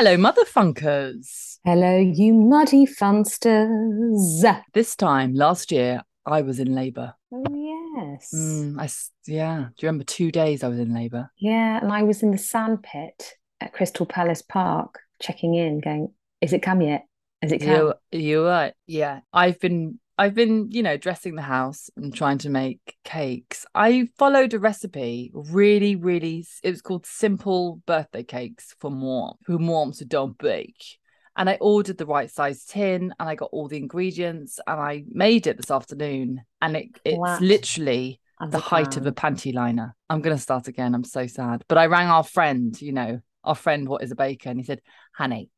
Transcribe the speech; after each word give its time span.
Hello, 0.00 0.16
mother 0.16 0.44
funkers. 0.44 1.58
Hello, 1.64 1.96
you 1.98 2.32
muddy 2.32 2.86
funsters. 2.86 4.62
This 4.72 4.94
time 4.94 5.34
last 5.34 5.72
year, 5.72 6.04
I 6.24 6.42
was 6.42 6.60
in 6.60 6.72
labour. 6.72 7.14
Oh, 7.32 7.42
yes. 7.50 8.30
Mm, 8.32 8.80
I 8.80 8.88
yeah. 9.26 9.56
Do 9.56 9.74
you 9.84 9.88
remember 9.88 10.04
two 10.04 10.30
days 10.30 10.62
I 10.62 10.68
was 10.68 10.78
in 10.78 10.94
labour? 10.94 11.32
Yeah, 11.36 11.80
and 11.82 11.92
I 11.92 12.04
was 12.04 12.22
in 12.22 12.30
the 12.30 12.38
sandpit 12.38 13.38
at 13.60 13.72
Crystal 13.72 14.06
Palace 14.06 14.40
Park 14.40 15.00
checking 15.20 15.54
in, 15.56 15.80
going, 15.80 16.12
Is 16.40 16.52
it 16.52 16.62
come 16.62 16.80
yet? 16.80 17.04
Is 17.42 17.50
it 17.50 17.58
come? 17.58 17.70
You 17.70 17.94
you 18.12 18.46
right. 18.46 18.74
Yeah. 18.86 19.22
I've 19.32 19.58
been 19.58 19.98
I've 20.18 20.34
been, 20.34 20.70
you 20.72 20.82
know, 20.82 20.96
dressing 20.96 21.36
the 21.36 21.42
house 21.42 21.90
and 21.96 22.12
trying 22.12 22.38
to 22.38 22.50
make 22.50 22.96
cakes. 23.04 23.64
I 23.72 24.08
followed 24.18 24.52
a 24.52 24.58
recipe, 24.58 25.30
really, 25.32 25.94
really 25.94 26.44
it 26.64 26.70
was 26.70 26.82
called 26.82 27.06
simple 27.06 27.80
birthday 27.86 28.24
cakes 28.24 28.74
for 28.80 28.90
mom, 28.90 29.34
who 29.46 29.60
moms 29.60 30.00
who 30.00 30.06
don't 30.06 30.36
bake. 30.36 30.98
And 31.36 31.48
I 31.48 31.56
ordered 31.60 31.98
the 31.98 32.06
right 32.06 32.28
size 32.28 32.64
tin 32.64 33.14
and 33.20 33.28
I 33.28 33.36
got 33.36 33.50
all 33.52 33.68
the 33.68 33.76
ingredients 33.76 34.58
and 34.66 34.80
I 34.80 35.04
made 35.08 35.46
it 35.46 35.56
this 35.56 35.70
afternoon. 35.70 36.42
And 36.60 36.76
it 36.76 37.00
it's 37.04 37.40
literally 37.40 38.20
as 38.40 38.50
the 38.50 38.58
height 38.58 38.96
of 38.96 39.06
a 39.06 39.12
panty 39.12 39.54
liner. 39.54 39.94
I'm 40.10 40.20
gonna 40.20 40.36
start 40.36 40.66
again. 40.66 40.96
I'm 40.96 41.04
so 41.04 41.28
sad. 41.28 41.62
But 41.68 41.78
I 41.78 41.86
rang 41.86 42.08
our 42.08 42.24
friend, 42.24 42.80
you 42.82 42.92
know, 42.92 43.20
our 43.44 43.54
friend 43.54 43.88
what 43.88 44.02
is 44.02 44.10
a 44.10 44.16
baker, 44.16 44.50
and 44.50 44.58
he 44.58 44.64
said, 44.64 44.80
Honey, 45.14 45.48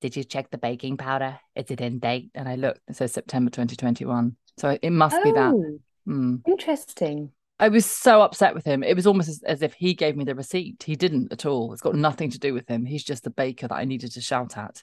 did 0.00 0.16
you 0.16 0.24
check 0.24 0.50
the 0.50 0.58
baking 0.58 0.96
powder? 0.96 1.38
Is 1.54 1.70
it 1.70 1.80
in 1.80 1.98
date? 1.98 2.30
And 2.34 2.48
I 2.48 2.54
looked, 2.56 2.80
it 2.88 2.96
says 2.96 3.12
September 3.12 3.50
2021. 3.50 4.36
So 4.58 4.78
it 4.80 4.90
must 4.90 5.22
be 5.22 5.32
that. 5.32 5.52
Oh, 5.54 5.78
Mm. 6.08 6.40
interesting. 6.46 7.32
I 7.60 7.68
was 7.68 7.84
so 7.84 8.22
upset 8.22 8.54
with 8.54 8.64
him. 8.64 8.82
It 8.82 8.94
was 8.96 9.06
almost 9.06 9.28
as, 9.28 9.42
as 9.42 9.62
if 9.62 9.74
he 9.74 9.92
gave 9.92 10.16
me 10.16 10.24
the 10.24 10.34
receipt. 10.34 10.82
He 10.86 10.94
didn't 10.96 11.32
at 11.32 11.44
all. 11.44 11.72
It's 11.72 11.82
got 11.82 11.94
nothing 11.96 12.30
to 12.30 12.38
do 12.38 12.54
with 12.54 12.66
him. 12.68 12.86
He's 12.86 13.04
just 13.04 13.24
the 13.24 13.30
baker 13.30 13.68
that 13.68 13.74
I 13.74 13.84
needed 13.84 14.12
to 14.12 14.20
shout 14.22 14.56
at. 14.56 14.82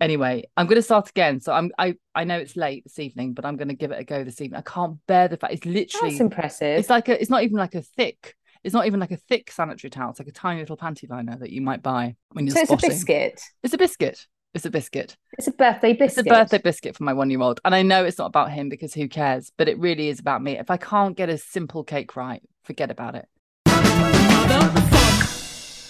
Anyway, 0.00 0.44
I'm 0.56 0.66
going 0.66 0.76
to 0.76 0.82
start 0.82 1.10
again. 1.10 1.40
So 1.40 1.52
I'm 1.52 1.72
I 1.76 1.96
I 2.14 2.22
know 2.24 2.38
it's 2.38 2.56
late 2.56 2.84
this 2.84 3.00
evening, 3.00 3.34
but 3.34 3.44
I'm 3.44 3.56
going 3.56 3.68
to 3.68 3.74
give 3.74 3.90
it 3.90 3.98
a 3.98 4.04
go 4.04 4.22
this 4.22 4.40
evening. 4.40 4.58
I 4.58 4.62
can't 4.70 4.96
bear 5.08 5.26
the 5.26 5.36
fact 5.36 5.52
it's 5.54 5.66
literally 5.66 6.10
That's 6.10 6.20
impressive. 6.20 6.78
it's 6.78 6.88
like 6.88 7.08
a 7.08 7.20
it's 7.20 7.30
not 7.30 7.42
even 7.42 7.56
like 7.58 7.74
a 7.74 7.82
thick 7.82 8.36
it's 8.64 8.74
not 8.74 8.86
even 8.86 9.00
like 9.00 9.10
a 9.10 9.16
thick 9.16 9.50
sanitary 9.50 9.90
towel. 9.90 10.10
It's 10.10 10.18
like 10.18 10.28
a 10.28 10.32
tiny 10.32 10.60
little 10.60 10.76
panty 10.76 11.08
liner 11.08 11.36
that 11.38 11.50
you 11.50 11.60
might 11.60 11.82
buy 11.82 12.16
when 12.32 12.46
you're 12.46 12.54
so 12.54 12.62
it's 12.62 12.72
a 12.72 12.88
biscuit. 12.88 13.40
It's 13.62 13.74
a 13.74 13.78
biscuit. 13.78 14.26
It's 14.54 14.64
a 14.64 14.70
biscuit. 14.70 15.16
It's 15.38 15.46
a 15.46 15.52
birthday 15.52 15.92
biscuit. 15.92 16.26
It's 16.26 16.34
a 16.34 16.34
birthday 16.34 16.58
biscuit 16.58 16.96
for 16.96 17.04
my 17.04 17.12
one 17.12 17.30
year 17.30 17.40
old. 17.40 17.60
And 17.64 17.74
I 17.74 17.82
know 17.82 18.04
it's 18.04 18.18
not 18.18 18.26
about 18.26 18.50
him 18.50 18.68
because 18.68 18.94
who 18.94 19.06
cares? 19.08 19.52
But 19.56 19.68
it 19.68 19.78
really 19.78 20.08
is 20.08 20.20
about 20.20 20.42
me. 20.42 20.58
If 20.58 20.70
I 20.70 20.78
can't 20.78 21.16
get 21.16 21.28
a 21.28 21.36
simple 21.38 21.84
cake 21.84 22.16
right, 22.16 22.42
forget 22.64 22.90
about 22.90 23.14
it. 23.14 23.26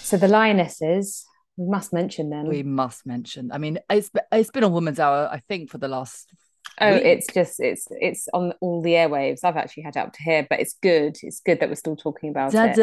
So 0.09 0.17
the 0.17 0.27
lionesses, 0.27 1.25
we 1.55 1.67
must 1.67 1.93
mention 1.93 2.29
them. 2.29 2.47
We 2.47 2.63
must 2.63 3.05
mention. 3.05 3.51
I 3.51 3.59
mean, 3.59 3.79
it's 3.89 4.09
it's 4.31 4.51
been 4.51 4.63
a 4.63 4.69
woman's 4.69 4.99
hour, 4.99 5.29
I 5.31 5.39
think, 5.47 5.69
for 5.69 5.77
the 5.77 5.87
last 5.87 6.33
Oh, 6.81 6.93
week. 6.93 7.03
it's 7.03 7.27
just 7.33 7.59
it's 7.59 7.87
it's 7.91 8.27
on 8.33 8.53
all 8.61 8.81
the 8.81 8.93
airwaves. 8.93 9.39
I've 9.43 9.57
actually 9.57 9.83
had 9.83 9.95
it 9.95 9.99
up 9.99 10.13
to 10.13 10.23
here, 10.23 10.47
but 10.49 10.59
it's 10.59 10.75
good. 10.81 11.17
It's 11.21 11.41
good 11.41 11.59
that 11.59 11.69
we're 11.69 11.75
still 11.75 11.95
talking 11.95 12.29
about 12.29 12.53
it. 12.53 12.75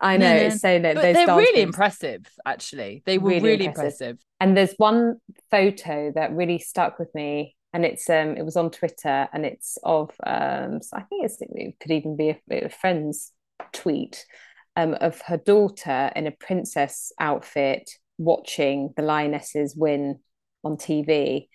I 0.00 0.16
know 0.16 0.34
it's 0.34 0.60
saying 0.60 0.82
that 0.82 0.96
they're 0.96 1.26
really 1.26 1.62
impressive. 1.62 2.26
Actually, 2.44 3.02
they 3.06 3.18
were 3.18 3.40
really 3.40 3.66
impressive. 3.66 4.18
And 4.40 4.56
there's 4.56 4.74
one 4.76 5.16
photo 5.50 6.12
that 6.14 6.32
really 6.32 6.58
stuck 6.58 6.98
with 6.98 7.14
me 7.14 7.56
and 7.76 7.84
it's 7.84 8.08
um 8.08 8.36
it 8.36 8.44
was 8.44 8.56
on 8.56 8.70
Twitter 8.70 9.28
and 9.32 9.44
it's 9.44 9.76
of 9.82 10.10
um 10.24 10.80
so 10.80 10.96
I 10.96 11.02
think 11.02 11.30
it 11.38 11.78
could 11.78 11.90
even 11.90 12.16
be 12.16 12.30
a, 12.30 12.64
a 12.64 12.68
friend's 12.70 13.32
tweet 13.72 14.24
um 14.76 14.94
of 14.94 15.20
her 15.26 15.36
daughter 15.36 16.10
in 16.16 16.26
a 16.26 16.30
princess 16.30 17.12
outfit 17.20 17.90
watching 18.18 18.94
the 18.96 19.02
lionesses 19.02 19.74
win 19.76 20.20
on 20.66 20.76
TV, 20.76 21.48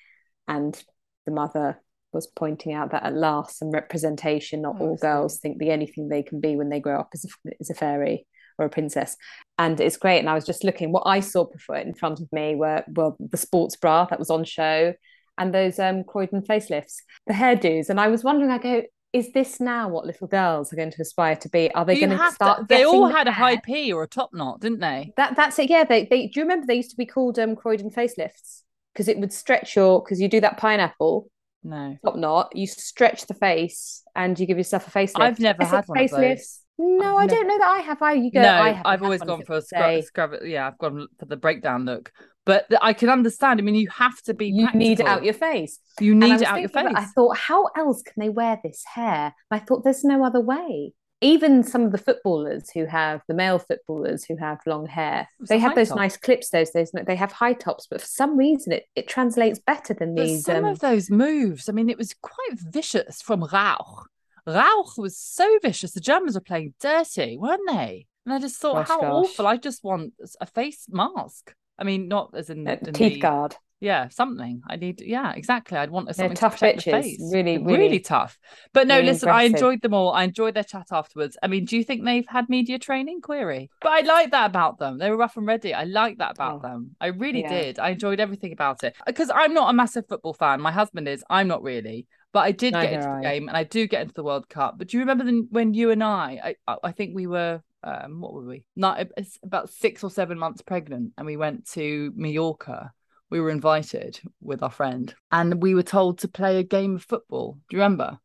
and 0.47 0.81
the 1.25 1.31
mother 1.31 1.79
was 2.13 2.27
pointing 2.27 2.73
out 2.73 2.91
that 2.91 3.03
at 3.03 3.13
last 3.13 3.57
some 3.59 3.72
representation. 3.72 4.61
Not 4.63 4.77
Oh, 4.79 4.88
all 4.89 4.95
girls 4.97 5.38
think 5.39 5.57
the 5.59 5.72
only 5.72 5.88
thing 5.88 6.09
they 6.09 6.23
can 6.23 6.41
be 6.41 6.55
when 6.55 6.69
they 6.69 6.79
grow 6.79 6.99
up 6.99 7.09
is 7.13 7.25
a, 7.25 7.51
is 7.59 7.69
a 7.69 7.73
fairy 7.73 8.27
or 8.57 8.66
a 8.66 8.69
princess 8.69 9.16
and 9.57 9.79
it's 9.79 9.97
great. 9.97 10.19
And 10.19 10.29
I 10.29 10.33
was 10.33 10.45
just 10.45 10.63
looking, 10.63 10.91
what 10.91 11.03
I 11.05 11.19
saw 11.19 11.45
before 11.45 11.77
it 11.77 11.88
in 11.88 11.94
front 11.94 12.19
of 12.19 12.27
me 12.31 12.55
were 12.55 12.83
well 12.88 13.16
the 13.19 13.38
sports 13.38 13.75
bra 13.75 14.05
that 14.05 14.19
was 14.19 14.29
on 14.29 14.44
show, 14.44 14.94
and 15.38 15.53
those 15.53 15.79
um 15.79 16.03
Croydon 16.03 16.41
facelifts, 16.41 16.97
the 17.27 17.33
hairdos, 17.33 17.89
and 17.89 18.00
I 18.00 18.07
was 18.07 18.23
wondering, 18.23 18.51
I 18.51 18.57
go, 18.57 18.83
is 19.13 19.31
this 19.33 19.59
now 19.59 19.88
what 19.89 20.05
little 20.05 20.27
girls 20.27 20.71
are 20.71 20.75
going 20.75 20.91
to 20.91 21.01
aspire 21.01 21.35
to 21.38 21.50
be? 21.50 21.73
Are 21.73 21.85
they 21.85 21.95
You 22.00 22.07
going 22.07 22.17
to 22.17 22.31
start? 22.31 22.59
to, 22.59 22.66
they 22.67 22.85
all 22.85 23.07
had 23.07 23.27
a 23.27 23.31
high? 23.31 23.57
P 23.57 23.94
or 23.94 24.03
a 24.03 24.07
top 24.07 24.33
knot, 24.33 24.61
didn't 24.61 24.79
they? 24.79 25.13
That 25.17 25.35
that's 25.35 25.59
it. 25.59 25.69
Yeah, 25.69 25.83
they 25.83 26.05
they 26.05 26.27
do 26.27 26.39
you 26.39 26.44
remember 26.44 26.66
they 26.66 26.75
used 26.75 26.91
to 26.91 26.97
be 26.97 27.05
called 27.05 27.38
um 27.39 27.55
Croydon 27.55 27.89
facelifts 27.91 28.63
because 28.94 29.07
it 29.07 29.18
would 29.19 29.34
stretch 29.34 29.75
your 29.75 30.02
because 30.02 30.19
you 30.19 30.28
do 30.28 30.41
that 30.41 30.57
pineapple 30.57 31.29
No. 31.63 31.97
top 32.03 32.16
knot, 32.16 32.52
you 32.56 32.68
stretch 32.68 33.28
the 33.28 33.34
face 33.34 34.03
and 34.16 34.40
you 34.40 34.46
give 34.46 34.57
yourself 34.57 34.88
a 34.88 34.91
facelift. 34.91 35.22
I've 35.22 35.40
never 35.40 35.63
had 35.66 35.85
one 35.85 35.97
facelifts. 36.00 36.59
No, 36.78 37.18
I've 37.18 37.31
I 37.31 37.35
don't 37.35 37.47
know 37.47 37.57
that 37.59 37.68
I 37.68 37.80
have. 37.81 38.01
I 38.01 38.13
you 38.13 38.31
go. 38.31 38.41
no, 38.41 38.50
I 38.50 38.81
I've 38.84 39.03
always 39.03 39.22
gone 39.22 39.44
for 39.46 39.57
a 39.57 39.62
scrub, 39.62 40.03
scrub. 40.03 40.31
Yeah, 40.44 40.68
I've 40.68 40.78
gone 40.80 41.07
for 41.19 41.25
the 41.25 41.38
breakdown 41.38 41.85
look. 41.85 42.12
But 42.44 42.66
I 42.81 42.94
can 42.94 43.09
understand. 43.09 43.59
I 43.59 43.63
mean, 43.63 43.75
you 43.75 43.88
have 43.90 44.19
to 44.24 44.34
be. 44.34 44.47
You 44.47 44.68
need 44.74 45.00
it 45.00 45.06
out 45.06 45.24
your 45.24 45.35
face. 45.35 45.78
You 46.00 46.16
need 46.16 46.41
it 46.41 46.47
out 46.47 46.59
your 46.59 46.69
face. 46.69 46.88
I 46.96 47.06
thought, 47.06 47.38
how 47.38 47.68
else 47.78 48.01
can 48.01 48.16
they 48.18 48.30
wear 48.30 48.59
this 48.63 48.84
hair? 48.96 49.35
I 49.51 49.59
thought, 49.59 49.84
there's 49.84 50.03
no 50.03 50.25
other 50.25 50.41
way. 50.41 50.94
Even 51.23 51.63
some 51.63 51.83
of 51.83 51.91
the 51.91 51.97
footballers 51.99 52.71
who 52.71 52.85
have 52.85 53.21
the 53.27 53.33
male 53.35 53.59
footballers 53.59 54.25
who 54.25 54.35
have 54.37 54.59
long 54.65 54.87
hair, 54.87 55.27
It's 55.39 55.49
they 55.49 55.59
have 55.59 55.75
those 55.75 55.89
top. 55.89 55.97
nice 55.99 56.17
clips. 56.17 56.49
Those 56.49 56.71
those 56.71 56.91
they 57.05 57.15
have 57.15 57.31
high 57.31 57.53
tops, 57.53 57.87
but 57.89 58.01
for 58.01 58.07
some 58.07 58.35
reason 58.37 58.73
it, 58.73 58.85
it 58.95 59.07
translates 59.07 59.59
better 59.59 59.93
than 59.93 60.15
But 60.15 60.25
these. 60.25 60.45
some 60.45 60.65
um, 60.65 60.71
of 60.71 60.79
those 60.79 61.09
moves, 61.11 61.69
I 61.69 61.73
mean, 61.73 61.89
it 61.89 61.97
was 61.97 62.15
quite 62.21 62.59
vicious 62.59 63.21
from 63.21 63.43
Rauch. 63.43 64.07
Rauch 64.47 64.97
was 64.97 65.15
so 65.17 65.59
vicious. 65.61 65.91
The 65.91 65.99
Germans 65.99 66.33
were 66.33 66.41
playing 66.41 66.73
dirty, 66.81 67.38
weren't 67.38 67.61
they? 67.67 68.07
And 68.25 68.33
I 68.33 68.39
just 68.39 68.59
thought, 68.59 68.73
Gosh, 68.73 68.88
how 68.88 69.01
gosh. 69.01 69.11
awful. 69.11 69.45
I 69.47 69.57
just 69.57 69.83
want 69.83 70.13
a 70.39 70.45
face 70.47 70.88
mask. 70.89 71.53
I 71.77 71.83
mean, 71.83 72.07
not 72.07 72.31
as 72.35 72.49
in, 72.49 72.67
uh, 72.67 72.77
in 72.81 72.93
teeth 72.93 73.13
the- 73.13 73.19
guard. 73.19 73.55
Yeah, 73.81 74.09
something. 74.09 74.62
I 74.69 74.75
need. 74.75 75.02
Yeah, 75.02 75.34
exactly. 75.34 75.75
I'd 75.75 75.90
want 75.90 76.16
something 76.16 76.36
tough 76.38 76.58
to 76.59 76.66
bitches. 76.66 76.84
face. 76.84 77.19
Really, 77.34 77.58
really, 77.58 77.78
really- 77.80 78.00
tough. 78.00 78.38
But 78.74 78.88
no, 78.88 78.97
really 78.97 79.08
listen. 79.08 79.30
I 79.30 79.44
enjoyed 79.44 79.81
them 79.81 79.96
all. 79.96 80.14
I 80.14 80.24
enjoyed 80.24 80.53
their 80.53 80.64
chat 80.64 80.88
afterwards. 80.92 81.36
I 81.42 81.47
mean, 81.47 81.66
do 81.66 81.75
you 81.75 81.84
think 81.84 82.06
they've 82.06 82.28
had 82.28 82.47
media 82.47 82.78
training? 82.78 83.22
Query. 83.22 83.72
But 83.81 83.90
I 83.92 84.02
like 84.02 84.31
that 84.31 84.46
about 84.46 84.78
them. 84.78 85.00
They 85.00 85.09
were 85.09 85.18
rough 85.18 85.36
and 85.36 85.47
ready. 85.47 85.74
I 85.74 85.86
like 85.86 86.19
that 86.19 86.34
about 86.36 86.59
Oh, 86.59 86.59
them. 86.59 86.96
I 87.02 87.08
really 87.08 87.42
yeah. 87.42 87.50
did. 87.50 87.80
I 87.80 87.90
enjoyed 87.90 88.19
everything 88.19 88.53
about 88.53 88.84
it 88.84 88.96
because 89.08 89.31
I'm 89.34 89.56
not 89.56 89.72
a 89.72 89.74
massive 89.74 90.08
football 90.08 90.36
fan. 90.36 90.62
My 90.62 90.72
husband 90.72 91.08
is. 91.08 91.24
I'm 91.28 91.48
not 91.48 91.63
really. 91.63 92.06
But 92.34 92.42
I 92.42 92.52
did 92.52 92.74
get 92.74 92.94
into 92.94 93.08
the 93.08 93.22
game, 93.22 93.50
and 93.50 93.58
I 93.58 93.63
do 93.66 93.88
get 93.88 94.03
into 94.03 94.13
the 94.13 94.24
World 94.24 94.48
Cup. 94.48 94.78
But 94.78 94.88
do 94.88 94.98
you 94.98 95.02
remember 95.02 95.25
the, 95.25 95.46
when 95.50 95.74
you 95.74 95.90
and 95.92 96.02
I? 96.03 96.56
I, 96.68 96.78
I 96.84 96.92
think 96.92 97.16
we 97.16 97.25
were. 97.28 97.62
Um, 97.84 98.22
what 98.22 98.31
were 98.31 98.46
we? 98.46 98.63
Not 98.75 99.08
about 99.44 99.72
six 99.72 100.03
or 100.03 100.12
seven 100.12 100.38
months 100.38 100.62
pregnant, 100.62 101.13
and 101.18 101.25
we 101.25 101.36
went 101.36 101.68
to 101.72 102.13
Mallorca 102.16 102.94
we 103.31 103.40
were 103.40 103.50
invited 103.50 104.19
with 104.42 104.62
our 104.62 104.69
friend 104.69 105.16
and 105.31 105.62
we 105.64 105.74
were 105.74 105.81
told 105.84 106.19
to 106.19 106.28
play 106.28 106.58
a 106.58 106.64
game 106.64 106.96
of 106.97 107.03
football. 107.03 107.58
Do 107.69 107.78
you 107.78 107.81
remember? 107.81 108.19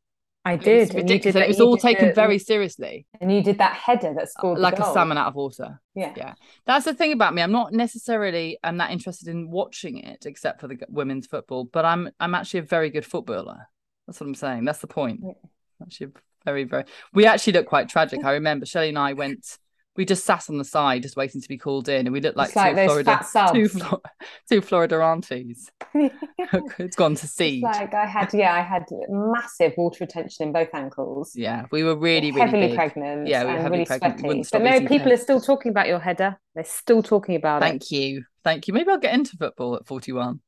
I 0.44 0.52
It 0.54 0.60
did. 0.62 0.88
and 0.90 0.98
ridiculous. 0.98 1.34
did 1.34 1.42
it 1.42 1.48
was 1.48 1.60
all 1.60 1.76
taken 1.76 2.08
the- 2.08 2.14
very 2.14 2.38
seriously, 2.38 3.06
And 3.20 3.32
you 3.32 3.42
did 3.42 3.58
that 3.58 3.72
header 3.74 4.14
that 4.14 4.28
scored 4.30 4.58
the 4.58 4.62
like 4.62 4.78
a 4.78 4.84
salmon 4.92 5.16
out 5.18 5.28
of 5.28 5.34
water. 5.34 5.80
Yeah. 5.94 6.12
Yeah. 6.16 6.34
That's 6.66 6.84
the 6.84 6.94
thing 6.94 7.12
about 7.12 7.34
me. 7.34 7.42
I'm 7.42 7.50
not 7.52 7.72
necessarily 7.72 8.58
I'm 8.62 8.76
that 8.76 8.90
interested 8.90 9.28
in 9.28 9.50
watching 9.50 9.98
it, 9.98 10.26
except 10.26 10.60
for 10.60 10.68
the 10.68 10.78
women's 10.88 11.26
football. 11.26 11.64
But 11.64 11.84
I'm 11.84 12.10
I'm 12.20 12.34
actually 12.34 12.60
a 12.60 12.64
very 12.64 12.90
good 12.90 13.06
footballer. 13.06 13.68
That's 14.06 14.20
what 14.20 14.26
I'm 14.28 14.34
saying. 14.34 14.64
That's 14.66 14.78
the 14.80 14.86
point. 14.86 15.20
Yeah. 15.24 15.32
Actually, 15.82 16.12
very 16.44 16.62
very. 16.64 16.84
We 17.12 17.26
actually 17.26 17.54
look 17.54 17.66
quite 17.66 17.88
tragic. 17.88 18.24
I 18.24 18.32
remember 18.34 18.66
Shelley 18.66 18.90
and 18.90 18.98
I 18.98 19.14
went. 19.14 19.58
We 19.96 20.04
just 20.04 20.24
sat 20.24 20.48
on 20.50 20.58
the 20.58 20.64
side, 20.64 21.02
just 21.02 21.16
waiting 21.16 21.40
to 21.40 21.48
be 21.48 21.56
called 21.56 21.88
in, 21.88 22.06
and 22.06 22.12
we 22.12 22.20
looked 22.20 22.36
like, 22.36 22.48
It's 22.48 22.56
like 22.56 22.70
two 22.72 22.76
those 22.76 22.86
Florida, 23.02 23.26
two, 23.54 23.68
two 24.50 24.60
Florida 24.60 24.96
aunties. 24.96 25.70
it's 25.94 26.96
gone 26.96 27.14
to 27.14 27.24
It's 27.24 27.32
seed. 27.32 27.62
like 27.62 27.94
I 27.94 28.06
had, 28.06 28.32
yeah, 28.34 28.54
I 28.54 28.60
had 28.60 28.84
massive 29.08 29.72
water 29.76 29.98
retention 30.00 30.46
in 30.48 30.52
both 30.52 30.68
ankles. 30.74 31.32
Yeah, 31.34 31.64
we 31.70 31.82
were 31.84 31.96
really, 31.96 32.30
really 32.30 32.40
heavily 32.40 32.66
big. 32.68 32.76
pregnant. 32.76 33.26
Yeah, 33.26 33.44
we 33.44 33.52
were 33.52 33.56
heavily 33.58 33.70
really 33.70 33.84
pregnant. 33.86 34.14
We 34.16 34.18
sweaty. 34.20 34.28
wouldn't 34.28 34.50
But 34.52 34.62
no, 34.62 34.88
people 34.88 35.12
are 35.12 35.16
still 35.16 35.40
talking 35.40 35.70
about 35.70 35.88
your 35.88 35.98
header. 36.00 36.38
They're 36.54 36.64
still 36.64 37.02
talking 37.02 37.34
about 37.36 37.62
it. 37.62 37.66
Thank 37.66 37.90
you. 37.90 38.24
Thank 38.44 38.68
you. 38.68 38.74
Maybe 38.74 38.90
I'll 38.90 38.98
get 38.98 39.14
into 39.14 39.36
football 39.36 39.76
at 39.76 39.86
41. 39.86 40.40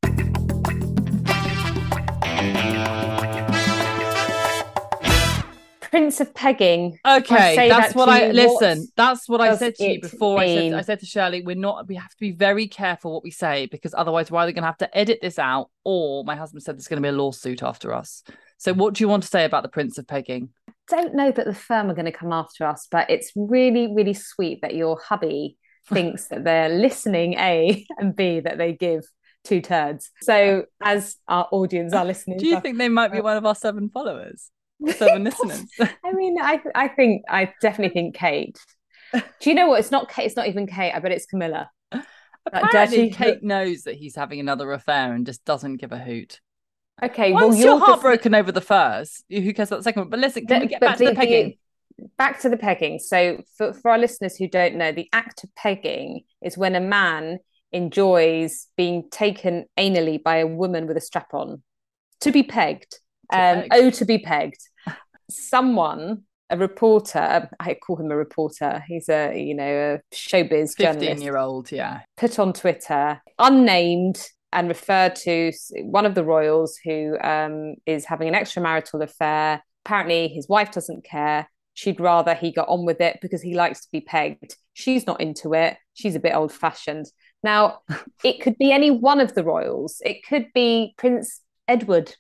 Prince 5.99 6.21
of 6.21 6.33
pegging. 6.33 6.99
Okay, 7.05 7.69
that's 7.69 7.89
that 7.89 7.97
what 7.97 8.09
I 8.09 8.27
you, 8.27 8.33
listen. 8.33 8.79
what 8.79 8.89
That's 8.97 9.29
what 9.29 9.41
I 9.41 9.57
said 9.57 9.75
to 9.77 9.85
you 9.85 10.01
before. 10.01 10.39
I 10.39 10.47
said? 10.47 10.73
I 10.75 10.81
said 10.83 11.01
to 11.01 11.07
Shirley, 11.07 11.43
we're 11.43 11.57
not. 11.57 11.89
We 11.89 11.97
have 11.97 12.11
to 12.11 12.21
be 12.21 12.31
very 12.31 12.69
careful 12.69 13.13
what 13.13 13.25
we 13.25 13.33
say 13.33 13.67
because 13.67 13.95
otherwise 13.95 14.31
we're 14.31 14.39
either 14.39 14.53
going 14.53 14.63
to 14.63 14.69
have 14.69 14.79
to 14.79 14.97
edit 14.97 15.19
this 15.21 15.41
out, 15.41 15.71
or 15.85 16.23
my 16.25 16.37
husband 16.37 16.63
said 16.63 16.77
there's 16.77 16.87
going 16.87 17.03
to 17.03 17.07
be 17.07 17.15
a 17.15 17.19
lawsuit 17.19 17.65
after 17.65 17.93
us. 17.93 18.23
So, 18.59 18.73
what 18.75 18.95
do 18.95 19.03
you 19.03 19.09
want 19.09 19.25
to 19.25 19.29
say 19.29 19.45
about 19.45 19.65
the 19.65 19.69
Prince 19.69 19.99
of 19.99 20.07
Pegging? 20.07 20.51
I 20.69 20.73
Don't 20.89 21.15
know 21.15 21.33
that 21.33 21.47
the 21.47 21.55
firm 21.55 21.91
are 21.91 21.95
going 21.95 22.05
to 22.05 22.13
come 22.13 22.33
after 22.33 22.65
us, 22.65 22.87
but 22.89 23.11
it's 23.11 23.33
really, 23.35 23.93
really 23.93 24.15
sweet 24.15 24.61
that 24.63 24.77
your 24.77 25.01
hubby 25.01 25.59
thinks 25.89 26.29
that 26.29 26.45
they're 26.45 26.69
listening, 26.69 27.35
A, 27.35 27.85
and 27.99 28.15
B, 28.15 28.39
that 28.41 28.57
they 28.57 28.73
give 28.73 29.05
two 29.43 29.61
turds. 29.61 30.11
So, 30.23 30.67
as 30.81 31.17
our 31.27 31.49
audience, 31.51 31.93
our 31.93 32.05
listeners, 32.05 32.41
do 32.41 32.47
you 32.47 32.61
think 32.61 32.79
they 32.79 32.89
might 32.89 33.11
be 33.11 33.21
one 33.21 33.37
of 33.37 33.45
our 33.45 33.57
seven 33.57 33.89
followers, 33.89 34.51
seven 34.95 35.25
listeners? 35.25 35.65
I 35.81 36.13
mean, 36.13 36.37
I 36.41 36.61
I 36.75 36.89
think 36.89 37.23
I 37.29 37.53
definitely 37.61 37.95
think 37.95 38.15
Kate. 38.15 38.59
Do 39.13 39.51
you 39.51 39.55
know 39.55 39.69
what? 39.69 39.81
It's 39.81 39.91
not 39.91 40.11
Kate. 40.11 40.27
It's 40.27 40.37
not 40.37 40.49
even 40.49 40.67
Kate. 40.67 40.93
I 40.93 40.99
bet 40.99 41.13
it's 41.13 41.27
Camilla. 41.27 41.71
Apparently, 42.47 43.11
Kate 43.11 43.43
knows 43.43 43.83
that 43.83 43.97
he's 43.97 44.17
having 44.17 44.41
another 44.41 44.73
affair 44.73 45.13
and 45.15 45.27
just 45.27 45.45
doesn't 45.45 45.77
give 45.77 45.93
a 45.93 45.99
hoot. 45.99 46.41
Okay, 47.03 47.33
Once 47.33 47.55
well, 47.55 47.55
you're, 47.55 47.67
you're 47.77 47.79
heartbroken 47.79 48.35
over 48.35 48.51
the 48.51 48.61
first, 48.61 49.25
who 49.31 49.53
cares 49.53 49.69
about 49.69 49.79
the 49.79 49.83
second 49.85 50.03
one? 50.03 50.11
But 50.11 50.19
listen, 50.19 50.47
can 50.47 50.63
we 50.63 50.67
get 50.67 50.81
back 50.81 50.99
to 50.99 51.05
the 51.05 51.15
pegging? 51.15 51.55
back 52.17 52.41
to 52.41 52.49
the 52.49 52.57
pegging. 52.57 52.99
So, 52.99 53.43
for, 53.57 53.73
for 53.73 53.91
our 53.91 53.99
listeners 53.99 54.37
who 54.37 54.49
don't 54.49 54.77
know, 54.77 54.93
the 54.93 55.09
act 55.13 55.45
of 55.45 55.55
pegging 55.55 56.25
is 56.43 56.59
when 56.59 56.75
a 56.75 56.81
man 56.81 57.39
enjoys 57.73 58.67
being 58.77 59.09
taken 59.11 59.67
anally 59.79 60.23
by 60.23 60.37
a 60.37 60.47
woman 60.47 60.87
with 60.87 60.97
a 60.97 61.01
strap 61.01 61.35
on. 61.35 61.63
To 62.23 62.33
be 62.33 62.43
pegged. 62.43 62.99
Um. 63.33 63.65
Oh, 63.71 63.91
to 63.91 64.05
be 64.05 64.19
pegged. 64.19 64.61
Someone, 65.31 66.23
a 66.51 66.57
reporter, 66.57 67.51
I 67.61 67.75
call 67.75 67.97
him 67.97 68.11
a 68.11 68.17
reporter. 68.17 68.83
He's 68.87 69.09
a, 69.09 69.39
you 69.39 69.55
know, 69.55 69.65
a 70.01 70.15
showbiz 70.15 70.77
journalist. 70.77 70.79
Fifteen-year-old, 70.79 71.71
yeah. 71.71 72.01
put 72.17 72.39
on 72.39 72.53
Twitter, 72.53 73.21
unnamed, 73.39 74.27
and 74.53 74.69
referred 74.69 75.15
to 75.17 75.53
one 75.83 76.07
of 76.07 76.15
the 76.15 76.25
royals 76.25 76.79
who 76.83 77.19
um, 77.21 77.75
is 77.87 78.05
having 78.07 78.29
an 78.29 78.35
extramarital 78.35 79.03
affair. 79.03 79.63
Apparently, 79.85 80.29
his 80.29 80.49
wife 80.49 80.73
doesn't 80.73 81.05
care. 81.05 81.49
She'd 81.75 82.01
rather 82.01 82.35
he 82.35 82.53
got 82.53 82.69
on 82.69 82.85
with 82.85 83.01
it 83.01 83.19
because 83.21 83.43
he 83.43 83.55
likes 83.55 83.83
to 83.83 83.89
be 83.93 84.01
pegged. 84.01 84.57
She's 84.73 85.07
not 85.07 85.21
into 85.21 85.55
it. 85.55 85.77
She's 85.95 86.15
a 86.15 86.21
bit 86.21 86.35
old 86.35 86.53
fashioned. 86.53 87.07
Now, 87.43 87.81
it 88.25 88.41
could 88.41 88.57
be 88.59 88.73
any 88.73 88.91
one 88.91 89.21
of 89.21 89.35
the 89.35 89.45
royals. 89.45 90.01
It 90.05 90.27
could 90.27 90.47
be 90.55 90.95
Prince 90.97 91.41
Edward. 91.67 92.15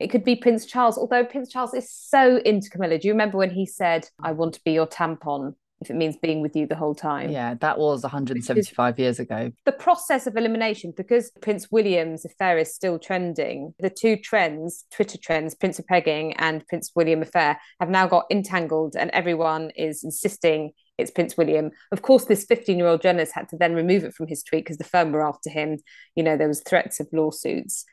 It 0.00 0.08
could 0.08 0.24
be 0.24 0.34
Prince 0.34 0.64
Charles, 0.64 0.96
although 0.96 1.24
Prince 1.24 1.50
Charles 1.50 1.74
is 1.74 1.92
so 1.92 2.38
into 2.38 2.70
Camilla. 2.70 2.98
Do 2.98 3.06
you 3.06 3.12
remember 3.12 3.36
when 3.36 3.50
he 3.50 3.66
said, 3.66 4.08
I 4.22 4.32
want 4.32 4.54
to 4.54 4.60
be 4.64 4.72
your 4.72 4.86
tampon 4.86 5.54
if 5.82 5.88
it 5.88 5.96
means 5.96 6.16
being 6.16 6.40
with 6.40 6.56
you 6.56 6.66
the 6.66 6.74
whole 6.74 6.94
time? 6.94 7.30
Yeah, 7.30 7.54
that 7.60 7.78
was 7.78 8.02
175 8.02 8.98
years 8.98 9.18
ago. 9.18 9.52
the 9.66 9.72
process 9.72 10.26
of 10.26 10.36
elimination 10.36 10.92
because 10.96 11.30
Prince 11.42 11.68
William's 11.70 12.24
affair 12.24 12.58
is 12.58 12.74
still 12.74 12.98
trending. 12.98 13.74
The 13.78 13.90
two 13.90 14.16
trends, 14.16 14.84
Twitter 14.90 15.18
trends, 15.18 15.54
Prince 15.54 15.78
of 15.78 15.86
Pegging 15.86 16.32
and 16.34 16.66
Prince 16.66 16.92
William 16.94 17.20
affair, 17.20 17.60
have 17.78 17.90
now 17.90 18.06
got 18.06 18.24
entangled, 18.30 18.96
and 18.96 19.10
everyone 19.10 19.70
is 19.76 20.02
insisting 20.02 20.72
it's 21.00 21.10
Prince 21.10 21.36
William. 21.36 21.70
Of 21.92 22.02
course, 22.02 22.26
this 22.26 22.44
15 22.44 22.78
year 22.78 22.86
old 22.86 23.02
journalist 23.02 23.32
had 23.34 23.48
to 23.48 23.56
then 23.56 23.74
remove 23.74 24.04
it 24.04 24.14
from 24.14 24.28
his 24.28 24.42
tweet 24.42 24.64
because 24.64 24.76
the 24.78 24.84
firm 24.84 25.12
were 25.12 25.26
after 25.26 25.50
him. 25.50 25.78
You 26.14 26.22
know, 26.22 26.36
there 26.36 26.48
was 26.48 26.62
threats 26.62 27.00
of 27.00 27.08
lawsuits, 27.12 27.84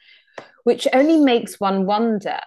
which 0.63 0.87
only 0.93 1.19
makes 1.19 1.59
one 1.59 1.85
wonder. 1.85 2.39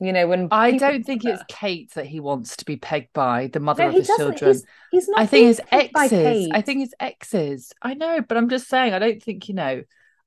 You 0.00 0.12
know, 0.12 0.26
when 0.26 0.48
I 0.50 0.72
don't 0.78 1.04
think 1.04 1.24
it's 1.24 1.44
Kate 1.48 1.92
that 1.94 2.06
he 2.06 2.18
wants 2.18 2.56
to 2.56 2.64
be 2.64 2.76
pegged 2.76 3.12
by, 3.12 3.48
the 3.52 3.60
mother 3.60 3.84
No, 3.84 3.88
of 3.90 3.94
his 3.94 4.10
children. 4.16 4.54
He's, 4.54 4.66
he's 4.90 5.08
not. 5.08 5.20
I 5.20 5.26
think 5.26 5.46
his 5.46 5.60
exes. 5.70 6.48
I 6.52 6.60
think 6.60 6.80
his 6.80 6.94
exes. 6.98 7.72
I 7.82 7.94
know, 7.94 8.20
but 8.20 8.36
I'm 8.36 8.48
just 8.48 8.68
saying. 8.68 8.94
I 8.94 8.98
don't 8.98 9.22
think 9.22 9.48
you 9.48 9.54
know. 9.54 9.82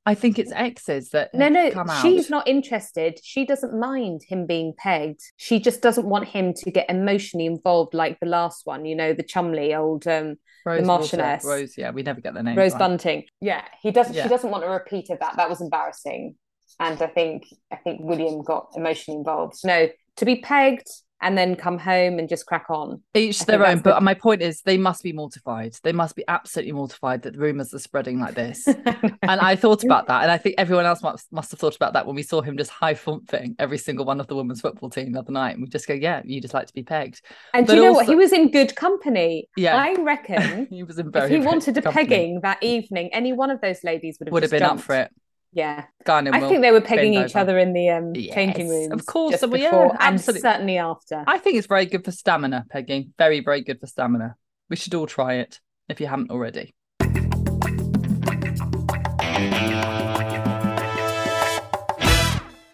I 0.07 0.13
think 0.13 0.37
it's 0.37 0.51
exes 0.51 1.09
that 1.09 1.33
No, 1.33 1.49
no, 1.49 1.71
come 1.71 1.89
out. 1.89 2.01
she's 2.03 2.29
not 2.29 2.47
interested. 2.47 3.19
She 3.23 3.43
doesn't 3.43 3.77
mind 3.77 4.21
him 4.27 4.45
being 4.45 4.73
pegged. 4.77 5.21
She 5.35 5.59
just 5.59 5.81
doesn't 5.81 6.05
want 6.05 6.27
him 6.27 6.53
to 6.53 6.69
get 6.69 6.87
emotionally 6.91 7.47
involved 7.47 7.95
like 7.95 8.19
the 8.19 8.27
last 8.27 8.67
one, 8.67 8.85
you 8.85 8.95
know, 8.95 9.13
the 9.13 9.23
Chumley 9.23 9.73
old 9.73 10.07
um, 10.07 10.35
Rose 10.63 10.85
Marchioness. 10.85 11.43
Water- 11.43 11.61
Rose, 11.61 11.75
yeah, 11.75 11.89
we 11.89 12.03
never 12.03 12.21
get 12.21 12.35
the 12.35 12.43
name. 12.43 12.55
Rose 12.55 12.73
right. 12.73 12.79
Bunting. 12.79 13.23
Yeah, 13.41 13.63
he 13.81 13.89
doesn't. 13.89 14.13
Yeah. 14.13 14.23
She 14.23 14.29
doesn't 14.29 14.51
want 14.51 14.63
a 14.63 14.69
repeat 14.69 15.09
of 15.09 15.19
that. 15.19 15.37
That 15.37 15.49
was 15.49 15.59
embarrassing, 15.59 16.35
and 16.79 17.01
I 17.01 17.07
think 17.07 17.47
I 17.71 17.77
think 17.77 18.01
William 18.01 18.43
got 18.43 18.69
emotionally 18.75 19.17
involved. 19.17 19.57
No, 19.63 19.89
to 20.17 20.25
be 20.25 20.37
pegged 20.37 20.87
and 21.21 21.37
then 21.37 21.55
come 21.55 21.79
home 21.79 22.19
and 22.19 22.27
just 22.27 22.45
crack 22.45 22.65
on. 22.69 23.01
Each 23.13 23.41
I 23.41 23.45
their 23.45 23.65
own. 23.65 23.79
But 23.79 23.95
the- 23.95 24.01
my 24.01 24.13
point 24.13 24.41
is, 24.41 24.61
they 24.61 24.77
must 24.77 25.01
be 25.01 25.13
mortified. 25.13 25.75
They 25.81 25.93
must 25.93 26.15
be 26.15 26.25
absolutely 26.27 26.73
mortified 26.73 27.21
that 27.23 27.33
the 27.33 27.39
rumors 27.39 27.73
are 27.73 27.79
spreading 27.79 28.19
like 28.19 28.35
this. 28.35 28.67
and 28.85 29.15
I 29.23 29.55
thought 29.55 29.83
about 29.83 30.07
that, 30.07 30.23
and 30.23 30.31
I 30.31 30.37
think 30.37 30.55
everyone 30.57 30.85
else 30.85 31.01
must 31.01 31.31
must 31.31 31.51
have 31.51 31.59
thought 31.59 31.75
about 31.75 31.93
that 31.93 32.05
when 32.05 32.15
we 32.15 32.21
saw 32.23 32.41
him 32.41 32.57
just 32.57 32.69
high 32.69 32.93
thumping 32.93 33.55
every 33.59 33.77
single 33.77 34.05
one 34.05 34.19
of 34.19 34.27
the 34.27 34.35
women's 34.35 34.61
football 34.61 34.89
team 34.89 35.13
the 35.13 35.19
other 35.19 35.31
night, 35.31 35.51
and 35.51 35.61
we 35.61 35.69
just 35.69 35.87
go, 35.87 35.93
"Yeah, 35.93 36.21
you 36.25 36.41
just 36.41 36.53
like 36.53 36.67
to 36.67 36.73
be 36.73 36.83
pegged." 36.83 37.21
and 37.53 37.65
but 37.65 37.73
do 37.73 37.79
you 37.79 37.85
know 37.87 37.93
what? 37.93 38.05
He 38.07 38.15
was 38.15 38.33
in 38.33 38.51
good 38.51 38.75
company. 38.75 39.47
Yeah. 39.55 39.77
I 39.77 39.93
reckon. 39.99 40.67
he 40.69 40.83
was 40.83 40.99
in 40.99 41.11
very. 41.11 41.33
if 41.33 41.41
he 41.41 41.47
wanted 41.47 41.77
a 41.77 41.81
company. 41.81 42.05
pegging 42.07 42.41
that 42.41 42.61
evening, 42.61 43.09
any 43.13 43.31
one 43.31 43.49
of 43.51 43.61
those 43.61 43.83
ladies 43.83 44.17
would 44.19 44.27
have 44.27 44.33
would 44.33 44.43
have 44.43 44.51
been 44.51 44.63
up 44.63 44.81
for 44.81 44.95
it. 44.95 45.11
Yeah, 45.55 45.85
Garner 46.03 46.31
I 46.33 46.41
think 46.41 46.61
they 46.61 46.71
were 46.73 46.81
pegging 46.81 47.13
each 47.13 47.29
over. 47.31 47.39
other 47.39 47.57
in 47.57 47.71
the 47.71 47.89
um, 47.89 48.13
changing 48.13 48.67
Yes, 48.67 48.69
rooms, 48.69 48.91
of 48.91 49.05
course, 49.05 49.41
yeah, 49.41 49.47
before 49.47 49.91
and 50.01 50.15
absolutely. 50.15 50.41
certainly 50.41 50.77
after. 50.77 51.23
I 51.25 51.37
think 51.37 51.55
it's 51.55 51.65
very 51.65 51.85
good 51.85 52.03
for 52.03 52.11
stamina, 52.11 52.65
pegging. 52.69 53.13
Very, 53.17 53.39
very 53.39 53.61
good 53.61 53.79
for 53.79 53.87
stamina. 53.87 54.35
We 54.69 54.75
should 54.75 54.93
all 54.93 55.07
try 55.07 55.35
it 55.35 55.61
if 55.87 56.01
you 56.01 56.07
haven't 56.07 56.29
already. 56.29 56.75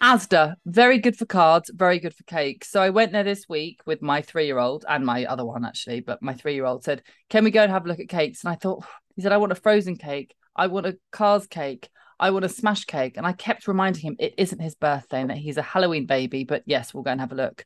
Asda, 0.02 0.56
very 0.66 0.98
good 0.98 1.16
for 1.16 1.28
cards, 1.28 1.70
very 1.72 2.00
good 2.00 2.16
for 2.16 2.24
cake. 2.24 2.66
So 2.66 2.82
I 2.82 2.90
went 2.90 3.12
there 3.12 3.24
this 3.24 3.48
week 3.48 3.82
with 3.86 4.02
my 4.02 4.24
three 4.24 4.48
year 4.48 4.58
old 4.58 4.86
and 4.90 5.06
my 5.06 5.26
other 5.26 5.46
one 5.46 5.64
actually, 5.66 6.00
but 6.00 6.24
my 6.24 6.34
three 6.34 6.56
year 6.56 6.66
old 6.66 6.84
said, 6.84 7.04
Can 7.30 7.44
we 7.44 7.52
go 7.52 7.62
and 7.62 7.72
have 7.72 7.86
a 7.86 7.88
look 7.88 8.00
at 8.00 8.10
cakes? 8.10 8.44
And 8.44 8.52
I 8.52 8.56
thought, 8.56 8.84
he 9.16 9.22
said, 9.22 9.32
I 9.32 9.38
want 9.38 9.52
a 9.52 9.56
frozen 9.56 9.98
cake. 9.98 10.34
I 10.56 10.66
want 10.66 10.88
a 10.88 10.98
Cars 11.12 11.46
cake. 11.46 11.88
I 12.22 12.30
want 12.30 12.46
a 12.46 12.50
smash 12.50 12.86
cake. 12.86 13.18
And 13.18 13.26
I 13.26 13.34
kept 13.34 13.68
reminding 13.68 14.04
him 14.04 14.16
it 14.20 14.36
isn't 14.38 14.60
his 14.60 14.76
birthday 14.76 15.22
and 15.22 15.32
that 15.32 15.38
he's 15.38 15.58
a 15.58 15.64
Halloween 15.64 16.06
baby, 16.06 16.44
but 16.44 16.64
yes, 16.66 16.94
we'll 16.94 17.04
go 17.04 17.12
and 17.12 17.20
have 17.20 17.32
a 17.32 17.36
look. 17.36 17.66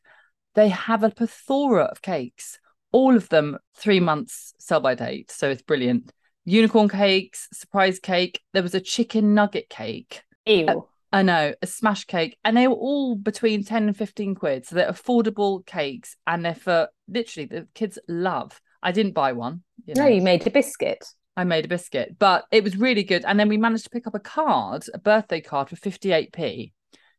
They 0.54 0.70
have 0.70 1.04
a 1.04 1.10
plethora 1.10 1.84
of 1.84 2.00
cakes, 2.00 2.58
all 2.90 3.14
of 3.14 3.28
them 3.28 3.58
three 3.76 4.00
months 4.00 4.54
sell 4.58 4.80
by 4.80 4.94
date. 4.94 5.30
So 5.30 5.50
it's 5.50 5.62
brilliant. 5.62 6.10
Unicorn 6.46 6.88
cakes, 6.88 7.48
surprise 7.52 7.98
cake. 7.98 8.40
There 8.54 8.62
was 8.62 8.74
a 8.74 8.80
chicken 8.80 9.34
nugget 9.34 9.68
cake. 9.68 10.22
Ew. 10.46 10.66
Uh, 10.66 10.80
I 11.12 11.22
know, 11.22 11.54
a 11.60 11.66
smash 11.66 12.04
cake. 12.04 12.38
And 12.42 12.56
they 12.56 12.66
were 12.66 12.74
all 12.74 13.14
between 13.14 13.64
10 13.64 13.88
and 13.88 13.96
15 13.96 14.34
quid. 14.34 14.66
So 14.66 14.74
they're 14.74 14.90
affordable 14.90 15.64
cakes 15.66 16.16
and 16.26 16.44
they're 16.44 16.54
for 16.54 16.88
literally 17.06 17.46
the 17.46 17.68
kids 17.74 17.98
love. 18.08 18.60
I 18.82 18.92
didn't 18.92 19.12
buy 19.12 19.32
one. 19.32 19.62
You 19.84 19.94
no, 19.94 20.04
know. 20.04 20.08
you 20.08 20.22
made 20.22 20.46
a 20.46 20.50
biscuit. 20.50 21.04
I 21.36 21.44
made 21.44 21.64
a 21.64 21.68
biscuit, 21.68 22.16
but 22.18 22.44
it 22.50 22.64
was 22.64 22.76
really 22.76 23.02
good. 23.04 23.24
And 23.26 23.38
then 23.38 23.48
we 23.48 23.56
managed 23.58 23.84
to 23.84 23.90
pick 23.90 24.06
up 24.06 24.14
a 24.14 24.20
card, 24.20 24.84
a 24.94 24.98
birthday 24.98 25.40
card 25.40 25.68
for 25.68 25.76
58p. 25.76 26.72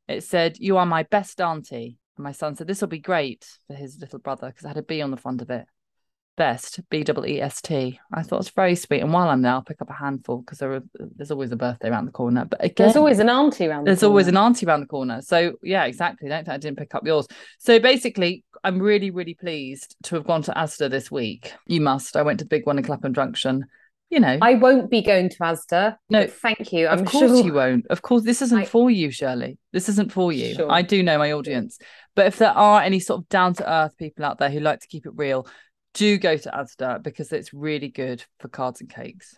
It 0.08 0.24
said, 0.24 0.58
You 0.60 0.78
are 0.78 0.86
my 0.86 1.04
best 1.04 1.40
auntie. 1.42 1.98
And 2.18 2.24
my 2.24 2.32
son 2.32 2.56
said, 2.56 2.68
This 2.68 2.82
will 2.82 2.88
be 2.88 3.00
great 3.00 3.48
for 3.68 3.74
his 3.76 4.00
little 4.00 4.20
brother 4.20 4.48
because 4.48 4.66
I 4.66 4.70
had 4.70 4.78
a 4.78 4.84
B 4.84 5.02
on 5.02 5.12
the 5.12 5.18
front 5.18 5.42
of 5.42 5.50
it. 5.50 5.66
Best, 6.36 6.80
B 6.92 7.04
double 7.04 7.26
E 7.26 7.42
S 7.42 7.62
T. 7.62 8.00
I 8.14 8.22
thought 8.22 8.42
it's 8.42 8.52
very 8.52 8.76
sweet. 8.76 9.02
And 9.02 9.12
while 9.12 9.28
I'm 9.28 9.42
there, 9.42 9.54
I'll 9.54 9.64
pick 9.64 9.82
up 9.82 9.90
a 9.90 9.94
handful 9.94 10.38
because 10.38 10.60
there 10.60 10.84
there's 11.16 11.32
always 11.32 11.52
a 11.52 11.56
birthday 11.56 11.90
around 11.90 12.06
the 12.06 12.12
corner. 12.12 12.46
But 12.46 12.64
again, 12.64 12.86
There's 12.86 12.96
always 12.96 13.18
an 13.18 13.28
auntie 13.30 13.66
around. 13.66 13.86
the 13.86 13.90
there's 13.90 14.04
always 14.04 14.28
an 14.28 14.36
corner. 14.36 14.46
auntie 14.46 14.66
around 14.68 14.82
the 14.82 14.86
corner. 14.86 15.22
So 15.24 15.54
yeah, 15.64 15.86
exactly. 15.86 16.30
Don't 16.30 16.46
think 16.46 16.54
I 16.54 16.58
didn't 16.58 16.78
pick 16.78 16.94
up 16.94 17.08
yours. 17.08 17.28
So 17.58 17.80
basically, 17.80 18.44
I'm 18.64 18.80
really, 18.80 19.10
really 19.10 19.34
pleased 19.34 19.96
to 20.04 20.16
have 20.16 20.26
gone 20.28 20.44
to 20.44 20.52
Asda 20.52 20.92
this 20.92 21.10
week. 21.10 21.54
You 21.66 21.82
must. 21.82 22.16
I 22.16 22.22
went 22.22 22.38
to 22.38 22.46
the 22.46 22.50
big 22.50 22.68
one 22.68 22.78
in 22.78 22.84
Clapham 22.84 23.16
Junction. 23.16 23.66
You 24.10 24.22
know, 24.22 24.38
I 24.42 24.54
won't 24.54 24.90
be 24.90 25.02
going 25.02 25.28
to 25.30 25.38
Asda. 25.40 25.98
No, 26.10 26.28
thank 26.28 26.72
you. 26.72 26.88
I'm 26.88 27.00
of 27.00 27.08
course 27.08 27.30
sure. 27.32 27.44
you 27.46 27.54
won't. 27.54 27.88
Of 27.90 28.02
course, 28.02 28.24
this 28.24 28.42
isn't 28.42 28.60
I- 28.60 28.66
for 28.66 28.90
you, 28.90 29.12
Shirley. 29.12 29.58
This 29.74 29.90
isn't 29.90 30.14
for 30.14 30.32
you. 30.32 30.56
Sure. 30.56 30.72
I 30.72 30.82
do 30.82 31.04
know 31.04 31.18
my 31.18 31.34
audience. 31.34 31.78
But 32.16 32.28
if 32.28 32.38
there 32.38 32.52
are 32.54 32.82
any 32.82 33.00
sort 33.02 33.22
of 33.22 33.30
down 33.30 33.54
to 33.56 33.70
earth 33.70 33.98
people 33.98 34.24
out 34.24 34.40
there 34.40 34.50
who 34.50 34.60
like 34.62 34.80
to 34.80 34.88
keep 34.88 35.06
it 35.06 35.12
real, 35.16 35.46
do 35.94 36.18
go 36.18 36.38
to 36.38 36.50
Asda 36.52 37.04
because 37.04 37.34
it's 37.34 37.54
really 37.54 37.90
good 37.90 38.24
for 38.40 38.48
cards 38.48 38.80
and 38.80 38.90
cakes. 38.90 39.38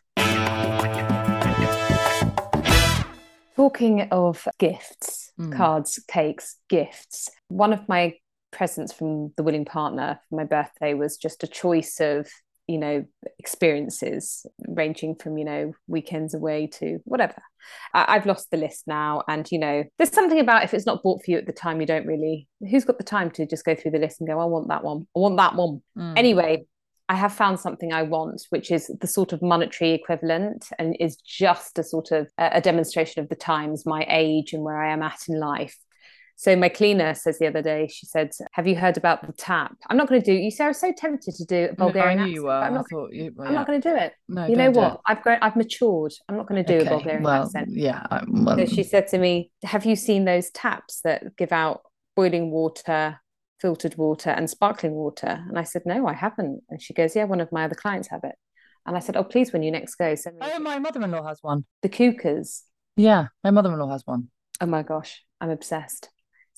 Talking 3.55 4.03
of 4.11 4.47
gifts, 4.57 5.31
Mm. 5.39 5.55
cards, 5.55 5.99
cakes, 6.07 6.57
gifts. 6.69 7.29
One 7.49 7.73
of 7.73 7.87
my 7.89 8.15
presents 8.51 8.93
from 8.93 9.33
the 9.35 9.43
willing 9.43 9.65
partner 9.65 10.19
for 10.29 10.35
my 10.37 10.43
birthday 10.45 10.93
was 10.93 11.17
just 11.17 11.43
a 11.43 11.47
choice 11.47 11.99
of, 11.99 12.27
you 12.69 12.77
know, 12.77 13.03
experiences 13.39 14.45
ranging 14.67 15.15
from, 15.15 15.39
you 15.39 15.45
know, 15.45 15.73
weekends 15.87 16.35
away 16.35 16.67
to 16.67 16.99
whatever. 17.03 17.41
I- 17.95 18.15
I've 18.15 18.27
lost 18.27 18.51
the 18.51 18.57
list 18.57 18.83
now. 18.85 19.23
And, 19.27 19.51
you 19.51 19.57
know, 19.57 19.83
there's 19.97 20.11
something 20.11 20.39
about 20.39 20.63
if 20.63 20.75
it's 20.75 20.85
not 20.85 21.01
bought 21.01 21.25
for 21.25 21.31
you 21.31 21.37
at 21.39 21.47
the 21.47 21.51
time, 21.51 21.81
you 21.81 21.87
don't 21.87 22.05
really, 22.05 22.47
who's 22.69 22.85
got 22.85 22.99
the 22.99 23.03
time 23.03 23.31
to 23.31 23.47
just 23.47 23.65
go 23.65 23.73
through 23.73 23.91
the 23.91 23.97
list 23.97 24.21
and 24.21 24.29
go, 24.29 24.39
I 24.39 24.45
want 24.45 24.67
that 24.67 24.83
one. 24.83 25.07
I 25.15 25.19
want 25.19 25.37
that 25.37 25.55
one. 25.55 25.81
Mm. 25.97 26.13
Anyway, 26.15 26.65
I 27.09 27.15
have 27.15 27.33
found 27.33 27.59
something 27.59 27.91
I 27.91 28.03
want, 28.03 28.45
which 28.51 28.69
is 28.69 28.91
the 29.01 29.07
sort 29.07 29.33
of 29.33 29.41
monetary 29.41 29.93
equivalent 29.93 30.67
and 30.77 30.95
is 30.99 31.15
just 31.15 31.79
a 31.79 31.83
sort 31.83 32.11
of 32.11 32.29
a 32.37 32.61
demonstration 32.61 33.23
of 33.23 33.29
the 33.29 33.35
times, 33.35 33.83
my 33.83 34.05
age, 34.07 34.53
and 34.53 34.63
where 34.63 34.79
I 34.79 34.93
am 34.93 35.01
at 35.01 35.21
in 35.27 35.39
life. 35.39 35.75
So 36.39 36.55
my 36.55 36.69
cleaner 36.69 37.13
says 37.15 37.37
the 37.37 37.47
other 37.47 37.61
day, 37.61 37.87
she 37.87 38.05
said, 38.05 38.31
"Have 38.53 38.65
you 38.65 38.77
heard 38.77 38.95
about 38.95 39.27
the 39.27 39.33
tap?" 39.33 39.75
I'm 39.89 39.97
not 39.97 40.07
going 40.07 40.21
to 40.21 40.25
do. 40.25 40.31
You 40.31 40.51
say 40.51 40.63
I 40.63 40.67
was 40.69 40.79
so 40.79 40.93
tempted 40.93 41.35
to 41.35 41.43
do 41.43 41.67
a 41.71 41.75
Bulgarian 41.75 42.17
no, 42.19 42.23
accent. 42.23 42.33
you 42.35 42.43
were. 42.45 42.51
I'm 42.53 42.71
I 42.71 42.75
not, 42.77 42.89
thought 42.89 43.11
you. 43.11 43.35
I'm 43.41 43.53
not 43.53 43.67
going 43.67 43.81
to 43.81 43.89
do 43.89 43.93
it. 43.93 44.13
No, 44.29 44.47
you 44.47 44.55
know 44.55 44.71
what? 44.71 45.01
I've 45.05 45.21
grown. 45.21 45.39
I've 45.41 45.57
matured. 45.57 46.13
I'm 46.29 46.37
not 46.37 46.47
going 46.47 46.63
to 46.63 46.73
do 46.73 46.79
Okay, 46.79 46.87
a 46.87 46.89
Bulgarian 46.95 47.23
well, 47.23 47.43
accent. 47.43 47.67
Yeah. 47.71 48.07
Well, 48.29 48.57
So 48.57 48.65
she 48.67 48.83
said 48.83 49.07
to 49.07 49.17
me, 49.17 49.51
"Have 49.65 49.85
you 49.85 49.97
seen 49.97 50.23
those 50.23 50.49
taps 50.51 51.01
that 51.01 51.35
give 51.35 51.51
out 51.51 51.81
boiling 52.15 52.51
water, 52.51 53.19
filtered 53.59 53.97
water, 53.97 54.29
and 54.29 54.49
sparkling 54.49 54.93
water?" 54.93 55.43
And 55.49 55.59
I 55.59 55.63
said, 55.63 55.81
"No, 55.85 56.07
I 56.07 56.13
haven't." 56.13 56.63
And 56.69 56.81
she 56.81 56.93
goes, 56.93 57.17
"Yeah, 57.17 57.25
one 57.25 57.41
of 57.41 57.51
my 57.51 57.65
other 57.65 57.75
clients 57.75 58.07
have 58.11 58.23
it." 58.23 58.35
And 58.85 58.95
I 58.95 58.99
said, 58.99 59.17
"Oh, 59.17 59.25
please, 59.25 59.51
when 59.51 59.61
you 59.61 59.71
next 59.71 59.95
go, 59.95 60.15
send 60.15 60.37
me 60.37 60.47
oh, 60.49 60.59
my 60.59 60.79
mother-in-law 60.79 61.27
has 61.27 61.39
one. 61.41 61.65
the 61.81 61.89
Quookers." 61.89 62.61
Yeah, 62.95 63.27
my 63.43 63.51
mother-in-law 63.51 63.91
has 63.91 64.03
one. 64.07 64.29
Oh 64.61 64.67
my 64.67 64.83
gosh, 64.83 65.25
I'm 65.41 65.49
obsessed. 65.49 66.07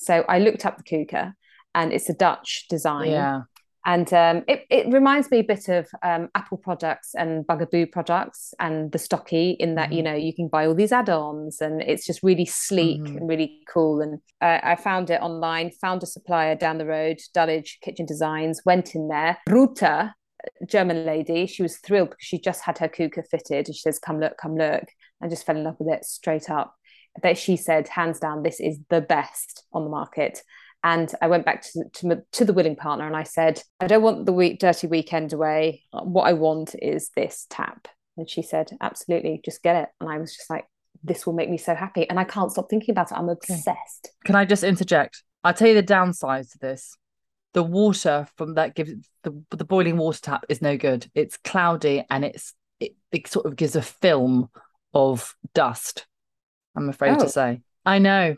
So 0.01 0.25
I 0.27 0.39
looked 0.39 0.65
up 0.65 0.77
the 0.77 0.83
Quooker, 0.83 1.33
and 1.75 1.93
it's 1.93 2.09
a 2.09 2.13
Dutch 2.13 2.65
design. 2.69 3.11
Yeah. 3.11 3.41
And 3.83 4.13
um, 4.13 4.43
it, 4.47 4.65
it 4.69 4.93
reminds 4.93 5.31
me 5.31 5.39
a 5.39 5.43
bit 5.43 5.67
of 5.67 5.87
um, 6.03 6.29
Apple 6.35 6.57
products 6.57 7.15
and 7.15 7.45
Bugaboo 7.47 7.87
products 7.91 8.53
and 8.59 8.91
the 8.91 8.99
Stokke 8.99 9.33
in 9.57 9.73
that, 9.73 9.91
you 9.91 10.01
Mhm. 10.01 10.05
know, 10.05 10.13
you 10.13 10.35
can 10.35 10.49
buy 10.49 10.67
all 10.67 10.75
these 10.75 10.91
add-ons 10.91 11.61
and 11.61 11.81
it's 11.81 12.05
just 12.05 12.21
really 12.21 12.45
sleek 12.45 13.01
Mhm. 13.01 13.17
and 13.17 13.27
really 13.27 13.61
cool. 13.73 14.01
And 14.01 14.19
uh, 14.39 14.59
I 14.61 14.75
found 14.75 15.09
it 15.09 15.19
online, 15.19 15.71
found 15.71 16.03
a 16.03 16.05
supplier 16.05 16.53
down 16.55 16.77
the 16.77 16.85
road, 16.85 17.17
Dulwich 17.33 17.79
Kitchen 17.81 18.05
Designs, 18.05 18.61
went 18.65 18.93
in 18.93 19.07
there. 19.07 19.39
Ruta, 19.49 20.13
German 20.67 21.03
lady, 21.03 21.47
she 21.47 21.63
was 21.63 21.77
thrilled 21.79 22.11
because 22.11 22.25
she 22.25 22.39
just 22.39 22.61
had 22.61 22.77
her 22.77 22.87
Quooker 22.87 23.23
fitted. 23.31 23.67
And 23.67 23.75
she 23.75 23.81
says, 23.81 23.97
come 23.97 24.19
look, 24.19 24.37
come 24.37 24.55
look. 24.55 24.83
And 25.21 25.31
just 25.31 25.43
fell 25.45 25.57
in 25.57 25.63
love 25.63 25.77
with 25.79 25.91
it 25.91 26.05
straight 26.05 26.51
up. 26.51 26.75
That 27.21 27.37
she 27.37 27.57
said, 27.57 27.87
hands 27.87 28.19
down, 28.19 28.43
this 28.43 28.59
is 28.59 28.79
the 28.89 29.01
best 29.01 29.65
on 29.73 29.83
the 29.83 29.89
market. 29.89 30.41
And 30.83 31.13
I 31.21 31.27
went 31.27 31.45
back 31.45 31.61
to, 31.63 31.83
to, 31.93 32.23
to 32.31 32.45
the 32.45 32.53
willing 32.53 32.75
partner 32.75 33.05
and 33.05 33.15
I 33.15 33.23
said, 33.23 33.61
I 33.79 33.87
don't 33.87 34.01
want 34.01 34.25
the 34.25 34.33
week, 34.33 34.59
dirty 34.59 34.87
weekend 34.87 35.33
away. 35.33 35.83
What 35.91 36.23
I 36.23 36.33
want 36.33 36.73
is 36.81 37.09
this 37.15 37.45
tap. 37.49 37.87
And 38.17 38.29
she 38.29 38.41
said, 38.41 38.71
absolutely, 38.81 39.41
just 39.43 39.61
get 39.61 39.75
it. 39.75 39.89
And 39.99 40.09
I 40.09 40.17
was 40.17 40.35
just 40.35 40.49
like, 40.49 40.65
this 41.03 41.25
will 41.25 41.33
make 41.33 41.49
me 41.49 41.57
so 41.57 41.75
happy. 41.75 42.09
And 42.09 42.19
I 42.19 42.23
can't 42.23 42.51
stop 42.51 42.69
thinking 42.69 42.93
about 42.93 43.11
it. 43.11 43.17
I'm 43.17 43.29
obsessed. 43.29 44.11
Can 44.25 44.35
I 44.35 44.45
just 44.45 44.63
interject? 44.63 45.23
I'll 45.43 45.53
tell 45.53 45.67
you 45.67 45.75
the 45.75 45.81
downside 45.81 46.49
to 46.49 46.59
this. 46.59 46.95
The 47.53 47.63
water 47.63 48.27
from 48.37 48.55
that 48.55 48.75
gives 48.75 48.93
the 49.23 49.43
the 49.49 49.65
boiling 49.65 49.97
water 49.97 50.21
tap 50.21 50.45
is 50.47 50.61
no 50.61 50.77
good. 50.77 51.09
It's 51.13 51.37
cloudy 51.37 52.05
and 52.09 52.23
it's 52.23 52.53
it, 52.79 52.95
it 53.11 53.27
sort 53.27 53.45
of 53.45 53.55
gives 53.55 53.75
a 53.75 53.81
film 53.81 54.49
of 54.93 55.35
dust. 55.53 56.05
I'm 56.75 56.89
afraid 56.89 57.15
Oh. 57.17 57.19
to 57.23 57.29
say. 57.29 57.61
I 57.85 57.99
know. 57.99 58.35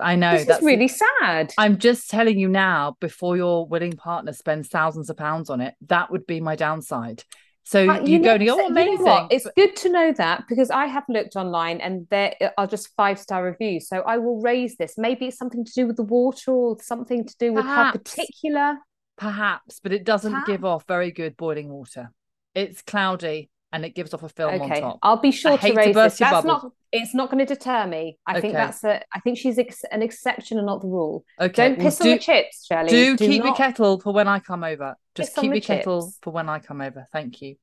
I 0.00 0.14
know. 0.16 0.36
this 0.38 0.48
is 0.58 0.62
really 0.62 0.88
sad. 0.88 1.52
I'm 1.58 1.78
just 1.78 2.08
telling 2.08 2.38
you 2.38 2.48
now, 2.48 2.96
before 3.00 3.36
your 3.36 3.66
willing 3.66 3.94
partner 3.96 4.32
spends 4.32 4.68
thousands 4.68 5.10
of 5.10 5.16
pounds 5.16 5.50
on 5.50 5.60
it, 5.60 5.74
that 5.88 6.10
would 6.12 6.26
be 6.26 6.40
my 6.40 6.54
downside. 6.54 7.24
So 7.64 7.86
Uh, 7.90 8.00
you, 8.00 8.20
go, 8.20 8.36
know- 8.36 8.46
go, 8.46 8.52
oh, 8.54 8.68
you 8.68 8.74
know 8.74 8.82
amazing. 9.06 9.26
It's 9.30 9.46
good 9.56 9.76
to 9.76 9.88
know 9.90 10.12
that 10.12 10.44
because 10.48 10.70
I 10.70 10.86
have 10.86 11.04
looked 11.08 11.36
online 11.36 11.80
and 11.80 12.06
there 12.10 12.34
are 12.56 12.66
just 12.66 12.88
five 12.96 13.18
star 13.18 13.42
reviews. 13.44 13.88
So 13.88 13.98
I 14.00 14.18
will 14.18 14.40
raise 14.40 14.76
this. 14.76 14.94
Maybe 14.96 15.26
it's 15.26 15.36
something 15.36 15.64
to 15.64 15.72
do 15.72 15.86
with 15.86 15.96
the 15.96 16.04
water 16.04 16.52
or 16.52 16.76
something 16.80 17.26
to 17.26 17.34
do 17.38 17.52
with 17.52 17.64
her 17.66 17.92
particular. 17.92 18.78
Perhaps, 19.18 19.80
but 19.82 19.92
it 19.92 20.04
doesn't 20.04 20.46
give 20.46 20.64
off 20.64 20.84
very 20.86 21.10
good 21.10 21.36
boiling 21.36 21.68
water. 21.68 22.12
It's 22.54 22.82
cloudy 22.82 23.50
and 23.72 23.84
it 23.84 23.94
gives 23.94 24.14
off 24.14 24.22
a 24.22 24.28
film 24.28 24.54
on 24.54 24.62
Okay, 24.70 24.80
top. 24.80 24.98
I'll 25.02 25.20
be 25.20 25.30
sure 25.30 25.52
I 25.52 25.56
to 25.58 25.68
to 25.68 25.74
raise 25.74 25.94
burst 25.94 26.14
this. 26.14 26.20
your 26.20 26.30
That's 26.30 26.46
bubble. 26.46 26.62
not. 26.64 26.72
It's 26.90 27.14
not 27.14 27.30
going 27.30 27.44
to 27.46 27.54
deter 27.54 27.86
me. 27.86 28.16
I 28.26 28.40
think 28.40 28.54
that's 28.54 28.82
a. 28.82 29.02
I 29.14 29.20
think 29.20 29.36
she's 29.38 29.58
ex- 29.58 29.84
an 29.92 30.00
exception 30.02 30.56
and 30.56 30.66
not 30.66 30.80
the 30.80 30.88
rule. 30.88 31.24
Okay, 31.38 31.52
Don't 31.68 31.78
well, 31.78 31.86
piss 31.86 32.00
on 32.00 32.06
do, 32.06 32.12
the 32.14 32.18
chips, 32.18 32.64
Shirley. 32.66 32.88
do 32.88 33.16
keep 33.18 33.44
your 33.44 33.54
kettle 33.54 34.00
for 34.00 34.12
when 34.14 34.26
I 34.26 34.38
come 34.38 34.64
over. 34.64 34.94
Just 35.14 35.34
piss 35.34 35.42
keep 35.42 35.52
your 35.52 35.60
kettle 35.60 36.06
chips. 36.06 36.18
for 36.22 36.30
when 36.32 36.48
I 36.48 36.60
come 36.60 36.80
over. 36.80 37.06
Thank 37.12 37.42
you. 37.42 37.56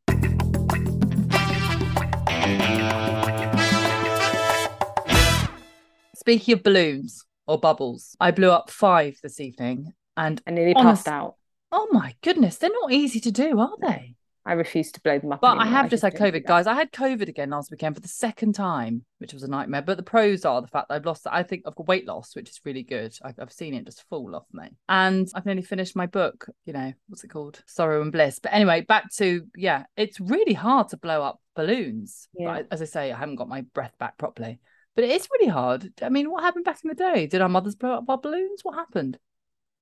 Speaking 6.16 6.54
of 6.56 6.64
balloons 6.64 7.24
or 7.46 7.60
bubbles, 7.60 8.16
I 8.20 8.32
blew 8.32 8.50
up 8.50 8.70
five 8.72 9.18
this 9.22 9.40
evening, 9.40 9.94
and 10.18 10.42
I 10.48 10.52
nearly 10.52 10.74
Honest- 10.74 11.06
passed 11.06 11.08
out. 11.08 11.36
oh 11.72 11.88
my 11.92 12.16
goodness, 12.24 12.58
they're 12.58 12.72
not 12.72 12.92
easy 12.92 13.20
to 13.20 13.32
do, 13.32 13.60
are 13.60 13.76
they? 13.82 14.15
I 14.46 14.54
refuse 14.54 14.92
to 14.92 15.02
blow 15.02 15.18
them 15.18 15.32
up. 15.32 15.42
But 15.42 15.58
I 15.58 15.62
anymore. 15.64 15.82
have 15.82 15.90
just 15.90 16.04
had 16.04 16.14
COVID, 16.16 16.46
guys. 16.46 16.68
I 16.68 16.76
had 16.76 16.92
COVID 16.92 17.28
again 17.28 17.50
last 17.50 17.72
weekend 17.72 17.96
for 17.96 18.02
the 18.02 18.08
second 18.08 18.54
time, 18.54 19.04
which 19.18 19.34
was 19.34 19.42
a 19.44 19.48
nightmare. 19.50 19.82
But 19.82 19.98
the 19.98 20.04
pros 20.04 20.46
are 20.46 20.62
the 20.62 20.68
fact 20.68 20.90
that 20.90 20.96
I've 20.96 21.06
lost, 21.06 21.26
I 21.30 21.42
think 21.44 21.64
I've 21.66 21.76
got 21.76 21.88
weight 21.88 22.06
loss, 22.06 22.36
which 22.36 22.50
is 22.50 22.62
really 22.64 22.84
good. 22.84 23.18
I've, 23.24 23.40
I've 23.40 23.52
seen 23.52 23.74
it 23.74 23.86
just 23.86 24.08
fall 24.08 24.36
off 24.36 24.46
me. 24.54 24.70
And 24.88 25.28
I've 25.34 25.46
nearly 25.48 25.64
finished 25.64 25.96
my 25.96 26.06
book, 26.06 26.46
you 26.66 26.74
know, 26.74 26.94
what's 27.08 27.24
it 27.24 27.30
called? 27.30 27.64
Sorrow 27.66 28.02
and 28.04 28.12
Bliss. 28.12 28.38
But 28.40 28.54
anyway, 28.54 28.82
back 28.82 29.12
to, 29.16 29.48
yeah, 29.56 29.86
it's 29.98 30.20
really 30.20 30.54
hard 30.54 30.90
to 30.90 30.98
blow 30.98 31.24
up 31.24 31.40
balloons. 31.56 32.28
But 32.36 32.44
Yeah. 32.44 32.52
I- 32.52 32.64
as 32.70 32.82
I 32.82 32.86
say, 32.86 33.12
I 33.12 33.18
haven't 33.18 33.38
got 33.38 33.50
my 33.50 33.62
breath 33.62 33.98
back 34.00 34.18
properly. 34.18 34.60
But 34.96 35.04
it 35.04 35.10
is 35.12 35.28
really 35.32 35.50
hard. 35.52 35.92
I 36.02 36.08
mean, 36.10 36.32
what 36.32 36.44
happened 36.44 36.64
back 36.64 36.80
in 36.84 36.88
the 36.88 36.96
day? 36.96 37.28
Did 37.28 37.42
our 37.42 37.50
mothers 37.50 37.76
blow 37.76 37.96
up 37.96 38.06
our 38.08 38.18
balloons? 38.18 38.62
What 38.64 38.76
happened? 38.76 39.18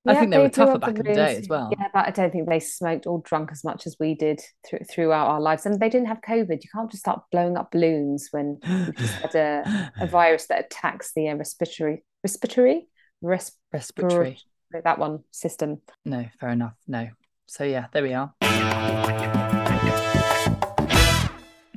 I 0.06 0.16
think 0.16 0.32
they 0.32 0.38
were 0.38 0.50
tougher 0.50 0.80
back 0.80 0.98
in 0.98 1.06
the 1.06 1.14
day 1.14 1.38
as 1.38 1.48
well. 1.48 1.72
Yeah, 1.78 1.88
but 1.94 2.08
I 2.08 2.12
don't 2.12 2.32
think 2.32 2.50
they 2.50 2.60
smoked 2.60 3.08
or 3.08 3.22
drunk 3.24 3.52
as 3.54 3.64
much 3.64 3.88
as 3.88 3.96
we 4.00 4.16
did 4.16 4.42
through, 4.68 4.80
throughout 4.90 5.28
our 5.28 5.40
lives. 5.40 5.66
And 5.66 5.80
they 5.80 5.88
didn't 5.90 6.08
have 6.08 6.20
COVID. 6.22 6.62
You 6.62 6.70
can't 6.74 6.92
just 6.92 7.04
start 7.04 7.22
blowing 7.32 7.56
up 7.56 7.72
balloons 7.72 8.28
when 8.32 8.60
you've 8.68 8.96
just 8.98 9.14
had 9.14 9.36
a, 9.36 9.92
a 10.02 10.08
virus 10.08 10.48
that 10.48 10.66
attacks 10.66 11.14
the 11.16 11.30
uh, 11.30 11.36
respiratory, 11.36 12.04
respiratory, 12.22 12.88
Res- 13.22 13.54
Respiratory. 13.72 14.38
that 14.84 15.00
one 15.00 15.24
system. 15.32 15.80
No, 16.04 16.26
fair 16.40 16.50
enough. 16.50 16.74
No. 16.86 17.08
So 17.48 17.64
yeah, 17.64 17.86
there 17.94 18.04
we 18.04 18.14
are. 18.14 18.34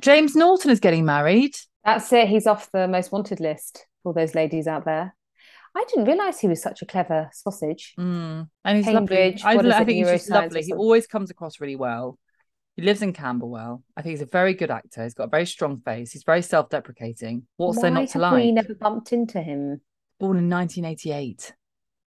James 0.01 0.35
Norton 0.35 0.71
is 0.71 0.79
getting 0.81 1.05
married. 1.05 1.55
That's 1.85 2.11
it. 2.11 2.27
He's 2.27 2.47
off 2.47 2.69
the 2.71 2.87
most 2.87 3.11
wanted 3.11 3.39
list 3.39 3.85
for 4.03 4.13
those 4.13 4.35
ladies 4.35 4.67
out 4.67 4.83
there. 4.83 5.15
I 5.77 5.83
didn't 5.89 6.05
realize 6.05 6.39
he 6.39 6.47
was 6.47 6.61
such 6.61 6.81
a 6.81 6.87
clever 6.87 7.29
sausage. 7.33 7.93
Mm. 7.99 8.49
And 8.65 8.77
he's 8.77 8.85
Cambridge, 8.85 9.43
lovely. 9.43 9.71
I, 9.71 9.77
I 9.79 9.83
think 9.85 10.07
he's 10.07 10.29
lovely. 10.29 10.63
He 10.63 10.73
always 10.73 11.05
comes 11.05 11.29
across 11.29 11.61
really 11.61 11.75
well. 11.75 12.17
He 12.75 12.81
lives 12.81 13.03
in 13.03 13.13
Camberwell. 13.13 13.83
I 13.95 14.01
think 14.01 14.13
he's 14.13 14.23
a 14.23 14.25
very 14.25 14.55
good 14.55 14.71
actor. 14.71 15.03
He's 15.03 15.13
got 15.13 15.25
a 15.25 15.29
very 15.29 15.45
strong 15.45 15.79
face. 15.81 16.11
He's 16.11 16.23
very 16.23 16.41
self-deprecating. 16.41 17.43
What's 17.57 17.77
Why 17.77 17.81
there 17.83 17.91
not 17.91 18.09
to 18.09 18.19
like? 18.19 18.33
we 18.33 18.51
never 18.51 18.73
bumped 18.73 19.13
into 19.13 19.39
him? 19.39 19.81
Born 20.19 20.37
in 20.37 20.49
1988. 20.49 21.53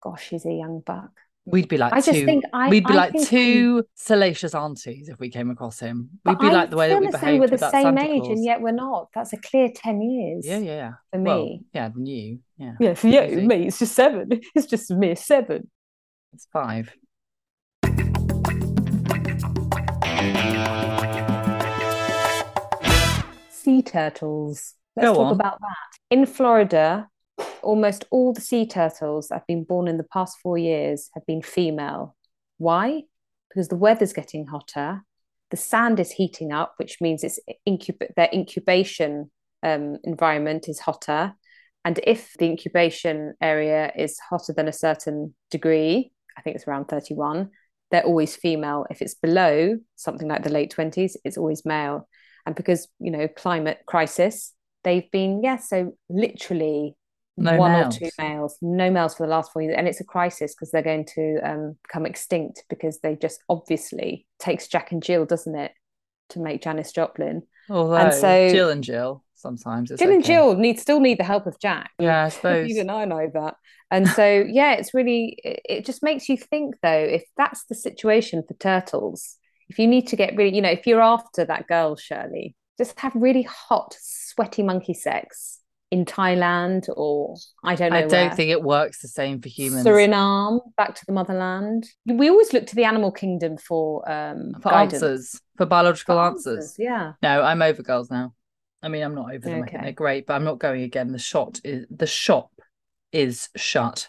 Gosh, 0.03 0.29
he's 0.29 0.45
a 0.45 0.53
young 0.53 0.83
buck. 0.85 1.13
We'd 1.47 1.69
be 1.69 1.77
like 1.77 1.93
I 1.93 2.01
just 2.01 2.19
two. 2.19 2.25
think 2.25 2.45
I. 2.55 2.71
we'd 2.71 2.87
be 2.87 2.95
I 2.95 2.97
like 2.97 3.15
two 3.27 3.85
salacious 3.95 4.55
aunties 4.55 5.11
if 5.11 5.19
we 5.21 5.29
came 5.29 5.51
across 5.51 5.79
him. 5.79 6.09
We'd 6.25 6.39
be 6.39 6.47
I 6.47 6.53
like 6.53 6.71
the 6.71 6.77
way 6.77 6.89
that 6.89 6.99
we 6.99 7.07
feel 7.09 7.15
as 7.15 7.21
though 7.21 7.27
behaved 7.27 7.41
we're 7.41 7.47
the 7.49 7.59
same 7.71 7.83
Santa 7.97 8.03
age, 8.03 8.23
Claus. 8.23 8.31
and 8.31 8.45
yet 8.45 8.61
we're 8.63 8.73
not. 8.73 9.09
That's 9.15 9.33
a 9.35 9.37
clear 9.37 9.69
ten 9.75 10.01
years. 10.01 10.47
Yeah, 10.47 10.59
yeah, 10.59 10.75
yeah. 10.77 10.93
For 11.13 11.21
Well, 11.21 11.45
me. 11.45 11.61
yeah, 11.75 11.91
you. 11.97 12.39
Yeah. 12.57 12.73
Yeah, 12.81 12.95
for 12.95 13.09
you, 13.09 13.43
me, 13.47 13.67
it's 13.67 13.79
just 13.79 13.95
seven. 13.95 14.41
It's 14.55 14.67
just 14.67 14.91
a 14.91 14.95
mere 14.95 15.17
seven. 15.17 15.71
It's 16.33 16.47
five. 16.51 16.95
Sea 23.51 23.83
turtles. 23.83 24.75
Let's 24.97 25.09
Go 25.09 25.15
talk 25.15 25.27
on. 25.27 25.33
about 25.33 25.59
that. 25.61 25.77
In 26.11 26.27
Florida, 26.27 27.09
almost 27.63 28.05
all 28.11 28.33
the 28.33 28.41
sea 28.41 28.67
turtles 28.67 29.29
that 29.29 29.37
have 29.37 29.47
been 29.47 29.65
born 29.65 29.89
in 29.89 29.97
the 29.97 30.05
past 30.13 30.39
four 30.43 30.59
years 30.59 31.11
have 31.15 31.27
been 31.27 31.43
female. 31.43 32.17
Why? 32.59 33.03
Because 33.49 33.69
the 33.69 33.77
weather's 33.77 34.13
getting 34.13 34.47
hotter, 34.47 35.03
the 35.51 35.57
sand 35.57 36.01
is 36.01 36.11
heating 36.11 36.53
up, 36.53 36.75
which 36.79 37.01
means 37.01 37.23
it's 37.23 37.39
incub- 37.69 38.15
their 38.17 38.29
incubation 38.33 39.31
um, 39.63 39.99
environment 40.05 40.69
is 40.69 40.81
hotter. 40.81 41.35
And 41.85 42.01
if 42.05 42.33
the 42.39 42.47
incubation 42.47 43.35
area 43.41 43.93
is 43.97 44.19
hotter 44.19 44.53
than 44.53 44.69
a 44.69 44.73
certain 44.73 45.35
degree, 45.51 46.13
I 46.37 46.43
think 46.43 46.57
it's 46.57 46.67
around 46.67 46.87
31, 46.87 47.51
they're 47.91 48.05
always 48.05 48.35
female. 48.35 48.87
If 48.91 49.03
it's 49.03 49.15
below 49.15 49.79
something 49.97 50.27
like 50.27 50.43
the 50.43 50.51
late 50.51 50.75
20s, 50.75 51.13
it's 51.25 51.37
always 51.37 51.65
male. 51.65 52.09
And 52.47 52.55
because, 52.55 52.89
you 52.99 53.11
know, 53.11 53.29
climate 53.29 53.79
crisis, 53.87 54.53
they've 54.83 55.11
been, 55.11 55.43
yeah, 55.43 55.59
so 55.59 55.97
literally 56.09 56.97
No 57.37 57.57
one 57.57 57.73
males. 57.73 57.97
or 57.97 57.99
two 57.99 58.11
males, 58.19 58.57
no 58.63 58.91
males 58.91 59.15
for 59.15 59.27
the 59.27 59.31
last 59.31 59.53
four 59.53 59.63
years. 59.63 59.75
And 59.77 59.89
it's 59.89 60.01
a 60.01 60.05
crisis 60.05 60.55
because 60.55 60.71
they're 60.71 60.83
going 60.83 61.07
to 61.17 61.41
um, 61.43 61.77
become 61.83 62.07
extinct 62.07 62.65
because 62.69 63.01
they 63.01 63.17
just 63.17 63.43
obviously 63.49 64.27
takes 64.39 64.69
Jack 64.69 64.93
and 64.93 65.03
Jill, 65.03 65.27
doesn't 65.27 65.55
it, 65.55 65.73
to 66.31 66.41
make 66.41 66.63
Janis 66.63 66.93
Joplin. 66.93 67.43
Although 67.69 68.11
so- 68.11 68.49
Jill 68.51 68.71
and 68.71 68.85
Jill 68.85 69.23
sometimes 69.35 69.93
Jill 69.99 70.11
and. 70.11 70.25
Jill 70.25 70.55
need 70.57 70.81
still 70.81 71.01
need 71.01 71.19
the 71.19 71.25
help 71.25 71.47
of 71.47 71.59
Jack. 71.59 71.91
Yeah, 71.99 72.25
I 72.25 72.29
suppose. 72.31 72.71
Even 72.71 72.89
I 72.89 73.05
know 73.05 73.31
that. 73.35 73.57
And 73.91 74.09
so, 74.09 74.45
yeah, 74.49 74.73
it's 74.73 74.95
really, 74.95 75.39
it, 75.45 75.61
it 75.65 75.87
just 75.87 76.03
makes 76.03 76.29
you 76.29 76.37
think 76.37 76.77
though, 76.83 76.91
if 76.91 77.25
that's 77.37 77.65
the 77.65 77.75
situation 77.75 78.43
for 78.47 78.55
turtles, 78.55 79.37
if 79.69 79.79
you 79.79 79.87
need 79.87 80.09
to 80.09 80.17
get 80.17 80.37
really, 80.37 80.55
you 80.55 80.63
know, 80.63 80.71
if 80.71 80.87
you're 80.87 81.03
after 81.03 81.45
that 81.45 81.67
girl, 81.67 81.97
Shirley, 81.97 82.55
just 82.79 82.99
have 83.01 83.13
really 83.15 83.43
hot, 83.43 83.95
sweaty 84.01 84.63
monkey 84.63 84.95
sex 84.95 85.61
in 85.91 86.05
Thailand 86.05 86.89
or 86.97 87.37
I 87.63 87.75
don't 87.77 87.91
know. 87.93 87.99
I 87.99 88.01
don't 88.03 88.11
where. 88.11 88.35
think 88.35 88.51
it 88.51 88.63
works 88.63 89.01
the 89.03 89.09
same 89.09 89.41
for 89.41 89.49
humans. 89.49 89.87
Suriname, 89.87 90.61
back 90.77 90.95
to 90.97 91.07
the 91.07 91.13
motherland. 91.13 91.87
We 92.07 92.29
always 92.31 92.53
look 92.53 92.67
to 92.67 92.75
the 92.75 92.85
animal 92.85 93.13
kingdom 93.13 93.59
for 93.59 94.09
um 94.11 94.55
for 94.63 94.71
guidance. 94.71 94.95
answers, 95.03 95.41
for 95.57 95.67
biological 95.67 96.17
For 96.17 96.23
answers. 96.25 96.75
Yeah. 96.79 97.13
No, 97.23 97.43
I'm 97.43 97.63
over 97.63 97.83
girls 97.83 98.11
now. 98.11 98.35
I 98.83 98.89
mean, 98.89 99.03
I'm 99.03 99.15
not 99.15 99.33
over 99.33 99.39
them. 99.39 99.53
I 99.53 99.57
think 99.67 99.69
Okay. 99.69 99.83
they're 99.83 99.93
great, 99.93 100.27
but 100.27 100.35
I'm 100.35 100.45
not 100.45 100.59
going 100.59 100.83
again. 100.83 101.13
The 101.13 101.19
shot 101.19 101.61
is 101.65 101.87
the 101.91 102.07
shop 102.07 102.51
is 103.13 103.49
shut. 103.57 104.09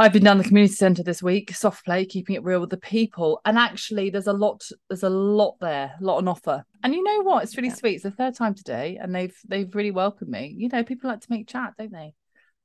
I've 0.00 0.14
been 0.14 0.24
down 0.24 0.38
the 0.38 0.44
community 0.44 0.72
centre 0.72 1.02
this 1.02 1.22
week, 1.22 1.54
soft 1.54 1.84
play, 1.84 2.06
keeping 2.06 2.34
it 2.34 2.42
real 2.42 2.60
with 2.60 2.70
the 2.70 2.78
people. 2.78 3.38
And 3.44 3.58
actually 3.58 4.08
there's 4.08 4.28
a 4.28 4.32
lot, 4.32 4.66
there's 4.88 5.02
a 5.02 5.10
lot 5.10 5.56
there, 5.60 5.94
a 6.00 6.02
lot 6.02 6.16
on 6.16 6.26
offer. 6.26 6.64
And 6.82 6.94
you 6.94 7.04
know 7.04 7.20
what? 7.22 7.42
It's 7.42 7.54
really 7.54 7.68
Yeah. 7.68 7.74
sweet. 7.74 7.94
It's 7.96 8.04
the 8.04 8.10
third 8.10 8.34
time 8.34 8.54
today 8.54 8.96
and 8.96 9.14
they've 9.14 9.36
they've 9.46 9.74
really 9.74 9.90
welcomed 9.90 10.30
me. 10.30 10.54
You 10.56 10.70
know, 10.70 10.82
people 10.84 11.10
like 11.10 11.20
to 11.20 11.30
make 11.30 11.48
chat, 11.48 11.74
don't 11.78 11.92
they? 11.92 12.14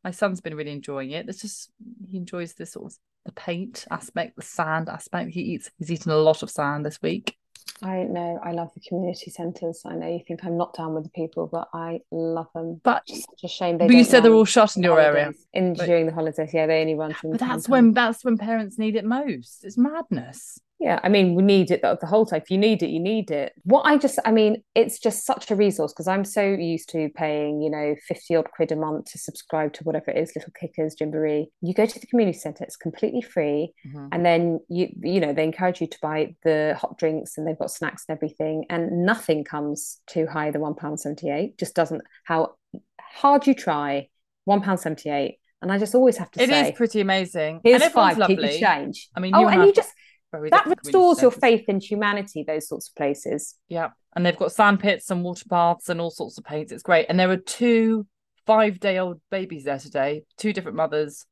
My 0.02 0.12
son's 0.12 0.40
been 0.40 0.56
really 0.56 0.72
enjoying 0.72 1.12
it. 1.12 1.28
It's 1.28 1.42
just 1.42 1.72
he 2.10 2.16
enjoys 2.16 2.54
the 2.54 2.66
sort 2.66 2.94
of 2.94 2.98
the 3.26 3.34
paint 3.34 3.86
aspect, 3.92 4.38
the 4.38 4.42
sand 4.42 4.88
aspect. 4.88 5.32
He 5.32 5.42
eats 5.42 5.70
he's 5.78 5.92
eaten 5.92 6.14
a 6.14 6.18
lot 6.18 6.42
of 6.42 6.50
sand 6.50 6.86
this 6.86 7.02
week. 7.02 7.36
I 7.84 8.04
know 8.04 8.40
I 8.44 8.52
love 8.52 8.72
the 8.74 8.80
community 8.80 9.30
centres. 9.32 9.82
I 9.86 9.96
know 9.96 10.08
you 10.08 10.22
think 10.26 10.46
I'm 10.46 10.58
not 10.58 10.74
down 10.76 10.94
with 10.94 11.04
the 11.04 11.10
people, 11.10 11.48
but 11.52 11.68
I 11.74 12.00
love 12.12 12.48
them. 12.56 12.80
But 12.84 13.04
It's 13.08 13.26
such 13.26 13.44
a 13.44 13.48
shame 13.48 13.78
they 13.78 13.88
but 13.88 13.96
you 13.96 14.04
said 14.06 14.24
they're 14.24 14.34
all 14.34 14.46
shut 14.46 14.78
in 14.78 14.84
your 14.84 15.00
area. 15.00 15.34
In 15.54 15.74
But- 15.74 15.86
during 15.86 16.06
the 16.06 16.14
holidays, 16.14 16.54
yeah, 16.54 16.68
they 16.68 16.82
only 16.82 16.96
run 16.96 17.14
from 17.14 17.32
But 17.32 17.40
that's 17.42 17.68
when 17.68 17.86
time. 17.88 17.94
that's 17.94 18.24
when 18.24 18.38
parents 18.38 18.78
need 18.80 18.96
it 18.96 19.04
most. 19.06 19.66
It's 19.66 19.78
madness. 19.78 20.60
Yeah, 20.78 21.00
I 21.04 21.10
mean, 21.10 21.36
we 21.36 21.44
need 21.44 21.72
it 21.72 21.82
the, 21.82 21.98
whole 22.06 22.26
time. 22.26 22.42
If 22.42 22.52
you 22.52 22.58
need 22.58 22.84
it, 22.84 22.90
you 22.90 23.00
need 23.00 23.32
it. 23.32 23.54
What 23.64 23.84
I 23.86 23.98
just, 23.98 24.20
I 24.26 24.32
mean, 24.32 24.62
it's 24.76 25.00
just 25.00 25.26
such 25.26 25.50
a 25.50 25.56
resource 25.56 25.94
because 25.94 26.08
I'm 26.08 26.26
so 26.26 26.44
used 26.44 26.90
to 26.90 27.10
paying, 27.16 27.62
you 27.62 27.70
know, 27.70 27.96
50 28.08 28.36
odd 28.36 28.52
quid 28.52 28.74
a 28.74 28.76
month 28.76 29.06
to 29.14 29.18
subscribe 29.18 29.72
to 29.74 29.84
whatever 29.86 30.12
it 30.12 30.18
is, 30.18 30.34
Little 30.36 30.52
Kickers, 30.60 30.96
Gymboree. 31.00 31.46
You 31.62 31.74
go 31.74 31.86
to 31.86 32.00
the 32.00 32.08
community 32.08 32.38
centre, 32.38 32.66
it's 32.66 32.76
completely 32.76 33.22
free. 33.22 33.74
Mhm. 33.88 34.10
And 34.12 34.26
then 34.26 34.60
you, 34.68 34.90
you 35.02 35.22
know, 35.22 35.32
they 35.32 35.46
encourage 35.46 35.80
you 35.80 35.88
to 35.88 35.98
buy 36.02 36.36
the 36.44 36.78
hot 36.80 36.98
drinks 36.98 37.38
and 37.38 37.48
they've 37.48 37.58
got 37.58 37.72
snacks 37.72 38.04
and 38.10 38.18
everything. 38.18 38.66
And 38.70 39.06
nothing 39.06 39.46
comes 39.46 40.02
too 40.08 40.28
high, 40.28 40.52
the 40.52 40.60
£1.78. 40.60 41.58
Just 41.58 41.74
doesn't, 41.74 42.02
how 42.26 42.56
hard 43.00 43.48
you 43.48 43.54
try, 43.54 44.10
£1.78. 44.46 45.38
And 45.62 45.72
I 45.72 45.80
just 45.80 45.96
always 45.96 46.18
have 46.18 46.30
to 46.32 46.44
It 46.44 46.50
say, 46.50 46.70
is 46.70 46.76
pretty 46.78 47.00
amazing. 47.00 47.62
here's 47.64 47.82
and 47.82 47.92
five, 47.94 48.18
keep 48.18 48.38
lovely. 48.38 48.52
your 48.60 48.60
change. 48.60 49.10
I 49.16 49.20
mean, 49.22 49.34
oh, 49.34 49.48
and 49.48 49.64
you 49.64 49.72
just, 49.74 49.92
very 50.36 50.50
that 50.50 50.66
restores 50.66 51.22
your 51.22 51.32
faith 51.32 51.66
in 51.68 51.80
humanity 51.80 52.44
those 52.48 52.68
sorts 52.68 52.90
of 52.90 52.96
places 52.96 53.56
Yeah. 53.68 53.90
And 54.16 54.26
they've 54.26 54.38
got 54.38 54.54
sand 54.54 54.80
pits 54.80 55.12
and 55.12 55.24
water 55.24 55.44
baths 55.50 55.90
and 55.90 56.00
all 56.00 56.10
sorts 56.10 56.38
of 56.38 56.46
paints. 56.46 56.72
It's 56.72 56.84
great. 56.84 57.08
And 57.10 57.20
there 57.20 57.28
were 57.28 57.38
two 57.38 58.08
five 58.46 58.80
day 58.80 58.98
old 58.98 59.20
babies 59.30 59.66
there 59.66 59.80
today. 59.80 60.24
Two 60.38 60.54
different 60.54 60.78
mothers 60.78 61.26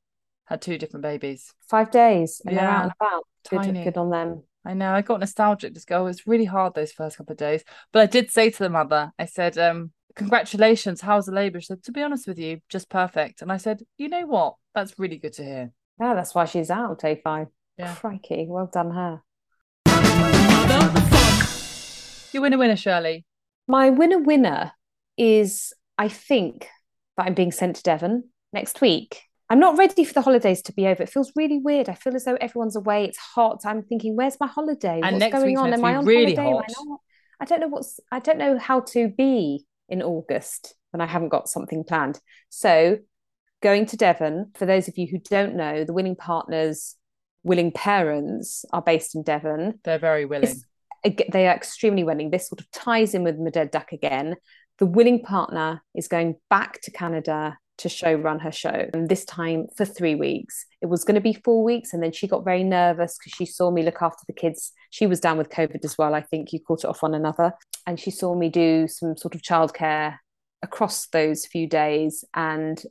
had 0.46 0.62
two 0.62 0.78
different 0.78 1.04
babies. 1.04 1.54
five 1.70 1.92
days 1.92 2.42
and 2.46 2.58
they're 2.58 2.66
out 2.66 2.84
and 2.84 2.92
about 3.00 3.24
good, 3.50 3.64
tiny. 3.64 3.84
good 3.84 3.98
on 3.98 4.10
them 4.10 4.44
I 4.66 4.74
know. 4.74 4.94
I 4.94 5.02
got 5.02 5.20
nostalgic. 5.20 5.74
Just 5.74 5.88
go. 5.88 6.08
It's 6.08 6.26
really 6.26 6.46
hard 6.46 6.74
those 6.74 6.94
first 6.94 7.18
couple 7.18 7.34
of 7.34 7.38
days. 7.38 7.66
But 7.92 8.04
I 8.04 8.06
did 8.06 8.32
say 8.32 8.50
to 8.50 8.64
the 8.64 8.70
mother, 8.70 9.12
I 9.20 9.26
said, 9.26 9.58
um, 9.58 9.92
"Congratulations. 10.16 11.02
How's 11.02 11.26
the 11.26 11.34
labour?" 11.34 11.60
She 11.60 11.66
said, 11.66 11.84
"To 11.84 11.92
be 11.92 12.02
honest 12.02 12.28
with 12.28 12.40
you, 12.40 12.62
just 12.70 12.90
perfect." 12.90 13.42
And 13.42 13.52
I 13.52 13.58
said, 13.58 13.84
"You 13.98 14.08
know 14.08 14.26
what? 14.26 14.56
That's 14.74 14.98
really 14.98 15.18
good 15.18 15.34
to 15.34 15.44
hear." 15.44 15.74
yeah 16.00 16.14
that's 16.14 16.34
why 16.34 16.46
she's 16.46 16.70
out 16.70 17.00
day 17.00 17.20
five 17.24 17.48
Yeah. 17.78 17.96
crikey 17.96 18.46
well 18.48 18.70
done 18.72 18.92
her. 18.92 19.22
You 22.32 22.42
win 22.42 22.54
a 22.54 22.58
winner, 22.58 22.76
Shirley. 22.76 23.26
my 23.68 23.90
winner 23.90 24.20
winner 24.20 24.72
is 25.18 25.72
i 26.00 26.08
think 26.08 26.68
that 27.16 27.28
i'm 27.28 27.36
being 27.36 27.52
sent 27.52 27.76
to 27.76 27.84
devon 27.84 28.24
next 28.52 28.82
week. 28.82 29.22
I'm 29.50 29.60
not 29.60 29.78
ready 29.78 30.04
for 30.04 30.14
the 30.14 30.22
holidays 30.22 30.64
to 30.64 30.74
be 30.74 30.88
over. 30.88 31.04
It 31.04 31.10
feels 31.10 31.32
really 31.36 31.60
weird. 31.60 31.88
I 31.90 31.94
feel 31.94 32.16
as 32.16 32.24
though 32.24 32.38
everyone's 32.42 32.76
away. 32.76 33.06
It's 33.06 33.18
hot. 33.18 33.62
I'm 33.66 33.84
thinking 33.84 34.16
where's 34.16 34.40
my 34.40 34.48
holiday? 34.48 35.00
And 35.04 35.20
what's 35.20 35.34
going 35.34 35.58
on? 35.58 35.74
am 35.74 35.86
i 35.86 35.96
on 35.96 36.06
really 36.06 36.34
holiday? 36.34 36.50
Am 36.50 36.56
hot. 36.56 36.66
i 36.70 36.84
not? 36.86 37.00
I 37.40 37.46
don't 37.46 37.60
know 37.60 37.68
what's 37.68 38.00
i 38.12 38.20
don't 38.20 38.38
know 38.38 38.58
how 38.58 38.80
to 38.80 39.10
be 39.10 39.66
in 39.90 40.02
august 40.02 40.76
when 40.92 41.02
i 41.02 41.06
haven't 41.06 41.30
got 41.30 41.50
something 41.50 41.84
planned. 41.84 42.20
So 42.50 43.00
going 43.62 43.86
to 43.88 43.98
Devon, 43.98 44.52
for 44.56 44.66
those 44.66 44.88
of 44.88 44.98
you 44.98 45.08
who 45.08 45.20
don't 45.20 45.56
know, 45.56 45.84
the 45.84 45.94
winning 45.94 46.16
Partners, 46.16 46.96
Willing 47.44 47.72
Parents 47.72 48.66
are 48.72 48.82
based 48.82 49.16
in 49.16 49.24
Devon. 49.24 49.80
They're 49.84 50.00
very 50.00 50.26
willing. 50.26 50.56
Ag- 51.06 51.30
They 51.32 51.48
are 51.48 51.56
extremely 51.56 52.04
willing. 52.04 52.30
This 52.30 52.48
sort 52.48 52.62
of 52.62 52.72
ties 52.72 53.14
in 53.14 53.24
with 53.24 53.38
My 53.38 53.50
Dead 53.50 53.72
Duck 53.72 53.92
again. 53.92 54.36
The 54.80 54.86
Willing 54.86 55.22
Partner 55.22 55.84
is 55.94 56.08
going 56.08 56.36
back 56.50 56.82
to 56.82 56.92
Canada 56.92 57.58
to 57.80 57.90
show 57.90 58.14
run 58.14 58.40
her 58.40 58.52
show, 58.52 58.88
and 58.94 59.10
this 59.10 59.26
time 59.26 59.66
for 59.76 59.84
three 59.84 60.16
weeks. 60.16 60.66
It 60.82 60.86
was 60.88 61.04
going 61.04 61.16
to 61.16 61.22
be 61.22 61.34
four 61.34 61.64
weeks, 61.64 61.92
and 61.94 62.04
then 62.04 62.12
she 62.12 62.28
got 62.28 62.46
very 62.46 62.64
nervous 62.64 63.18
because 63.18 63.34
she 63.36 63.46
saw 63.46 63.72
me 63.72 63.82
look 63.84 64.02
after 64.02 64.24
the 64.28 64.34
kids. 64.34 64.72
She 64.92 65.08
was 65.08 65.20
down 65.20 65.38
with 65.38 65.50
COVID 65.50 65.84
as 65.84 65.98
well. 65.98 66.14
I 66.14 66.22
think 66.22 66.54
you 66.54 66.60
caught 66.60 66.84
it 66.84 66.88
off 66.88 67.02
one 67.02 67.16
another, 67.16 67.54
and 67.88 68.00
she 68.00 68.12
saw 68.12 68.36
me 68.36 68.50
do 68.50 68.88
some 68.88 69.18
sort 69.18 69.34
of 69.36 69.42
childcare 69.42 70.18
across 70.62 71.08
those 71.08 71.46
few 71.48 71.68
days, 71.68 72.24
and 72.36 72.82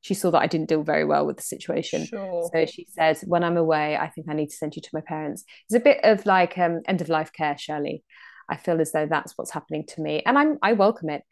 she 0.00 0.14
saw 0.14 0.30
that 0.30 0.40
I 0.42 0.46
didn't 0.46 0.68
deal 0.68 0.82
very 0.82 1.04
well 1.04 1.26
with 1.26 1.36
the 1.36 1.42
situation. 1.42 2.06
Sure. 2.06 2.48
So 2.52 2.66
she 2.66 2.86
said, 2.88 3.18
when 3.26 3.44
I'm 3.44 3.56
away, 3.56 3.96
I 3.96 4.08
think 4.08 4.28
I 4.30 4.34
need 4.34 4.48
to 4.50 4.56
send 4.56 4.74
you 4.76 4.82
to 4.82 4.90
my 4.92 5.02
parents. 5.02 5.44
It's 5.68 5.74
a 5.76 5.80
bit 5.80 6.00
of 6.04 6.24
like 6.26 6.56
um, 6.58 6.80
end 6.86 7.00
of 7.00 7.08
life 7.08 7.32
care, 7.32 7.56
Shirley. 7.58 8.02
I 8.48 8.56
feel 8.56 8.80
as 8.80 8.92
though 8.92 9.06
that's 9.06 9.36
what's 9.36 9.52
happening 9.52 9.84
to 9.88 10.00
me, 10.00 10.22
and 10.26 10.36
I'm 10.38 10.58
I 10.62 10.72
welcome 10.72 11.10
it. 11.10 11.22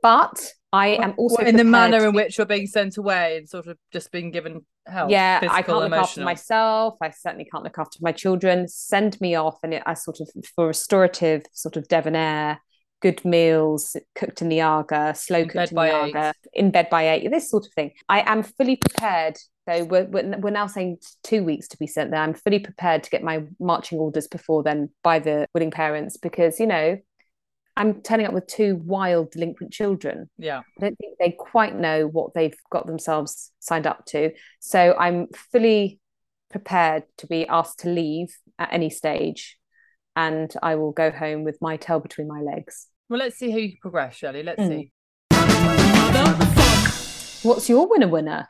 But 0.00 0.52
I 0.72 0.88
am 0.88 1.14
also 1.16 1.38
Well, 1.38 1.48
in 1.48 1.56
the 1.56 1.64
manner 1.64 2.06
in 2.06 2.14
which 2.14 2.38
you're 2.38 2.46
being 2.46 2.68
sent 2.68 2.98
away 2.98 3.38
and 3.38 3.48
sort 3.48 3.66
of 3.66 3.76
just 3.92 4.12
being 4.12 4.30
given 4.30 4.64
help. 4.86 5.10
yeah, 5.10 5.40
I 5.50 5.62
can't 5.62 5.80
look 5.80 5.92
after 5.92 6.22
myself. 6.22 6.94
I 7.02 7.10
certainly 7.10 7.46
can't 7.46 7.64
look 7.64 7.78
after 7.78 7.98
my 8.00 8.12
children. 8.12 8.68
Send 8.68 9.20
me 9.20 9.34
off, 9.34 9.58
and 9.64 9.74
it, 9.74 9.82
I 9.86 9.94
sort 9.94 10.20
of 10.20 10.30
for 10.54 10.66
restorative, 10.68 11.42
sort 11.52 11.76
of 11.76 11.88
debonair, 11.88 12.60
good 13.00 13.24
meals 13.24 13.96
cooked 14.14 14.42
in 14.42 14.48
the 14.48 14.60
Aga, 14.60 15.14
slow 15.16 15.40
In 15.40 15.48
cooked 15.48 15.72
in 15.72 15.76
the. 15.76 15.92
Aga, 15.92 16.34
in 16.52 16.70
bed 16.70 16.88
by 16.90 17.08
eight. 17.10 17.30
This 17.30 17.50
sort 17.50 17.66
of 17.66 17.72
thing. 17.72 17.92
I 18.08 18.20
am 18.30 18.42
fully 18.42 18.76
prepared. 18.76 19.36
So 19.68 19.84
we're, 19.84 20.06
we're 20.06 20.38
we're 20.38 20.50
now 20.50 20.66
saying 20.66 20.98
two 21.22 21.44
weeks 21.44 21.68
to 21.68 21.76
be 21.76 21.86
sent 21.86 22.10
there. 22.10 22.20
I'm 22.20 22.34
fully 22.34 22.58
prepared 22.58 23.02
to 23.04 23.10
get 23.10 23.22
my 23.22 23.44
marching 23.60 23.98
orders 23.98 24.26
before 24.26 24.62
then 24.62 24.90
by 25.02 25.18
the 25.18 25.46
willing 25.54 25.70
parents 25.70 26.16
because 26.16 26.58
you 26.58 26.66
know 26.66 26.98
I'm 27.78 28.02
turning 28.02 28.26
up 28.26 28.32
with 28.32 28.48
two 28.48 28.76
wild 28.84 29.30
delinquent 29.30 29.72
children. 29.72 30.28
Yeah. 30.36 30.58
I 30.58 30.80
don't 30.80 30.98
think 30.98 31.16
they 31.20 31.30
quite 31.30 31.76
know 31.76 32.08
what 32.08 32.34
they've 32.34 32.56
got 32.70 32.88
themselves 32.88 33.52
signed 33.60 33.86
up 33.86 34.04
to. 34.06 34.32
So 34.58 34.96
I'm 34.98 35.28
fully 35.52 36.00
prepared 36.50 37.04
to 37.18 37.28
be 37.28 37.46
asked 37.46 37.80
to 37.80 37.88
leave 37.88 38.36
at 38.58 38.72
any 38.72 38.90
stage. 38.90 39.58
And 40.18 40.52
I 40.64 40.74
will 40.74 40.90
go 40.90 41.12
home 41.12 41.44
with 41.44 41.58
my 41.60 41.76
tail 41.76 42.00
between 42.00 42.26
my 42.26 42.40
legs. 42.40 42.88
Well, 43.08 43.20
let's 43.20 43.36
see 43.36 43.52
how 43.52 43.58
you 43.58 43.74
progress, 43.80 44.16
Shirley. 44.16 44.42
Let's 44.42 44.60
Mm. 44.60 44.68
see. 44.68 44.92
What's 47.48 47.68
your 47.68 47.86
winner 47.88 48.08
winner? 48.08 48.48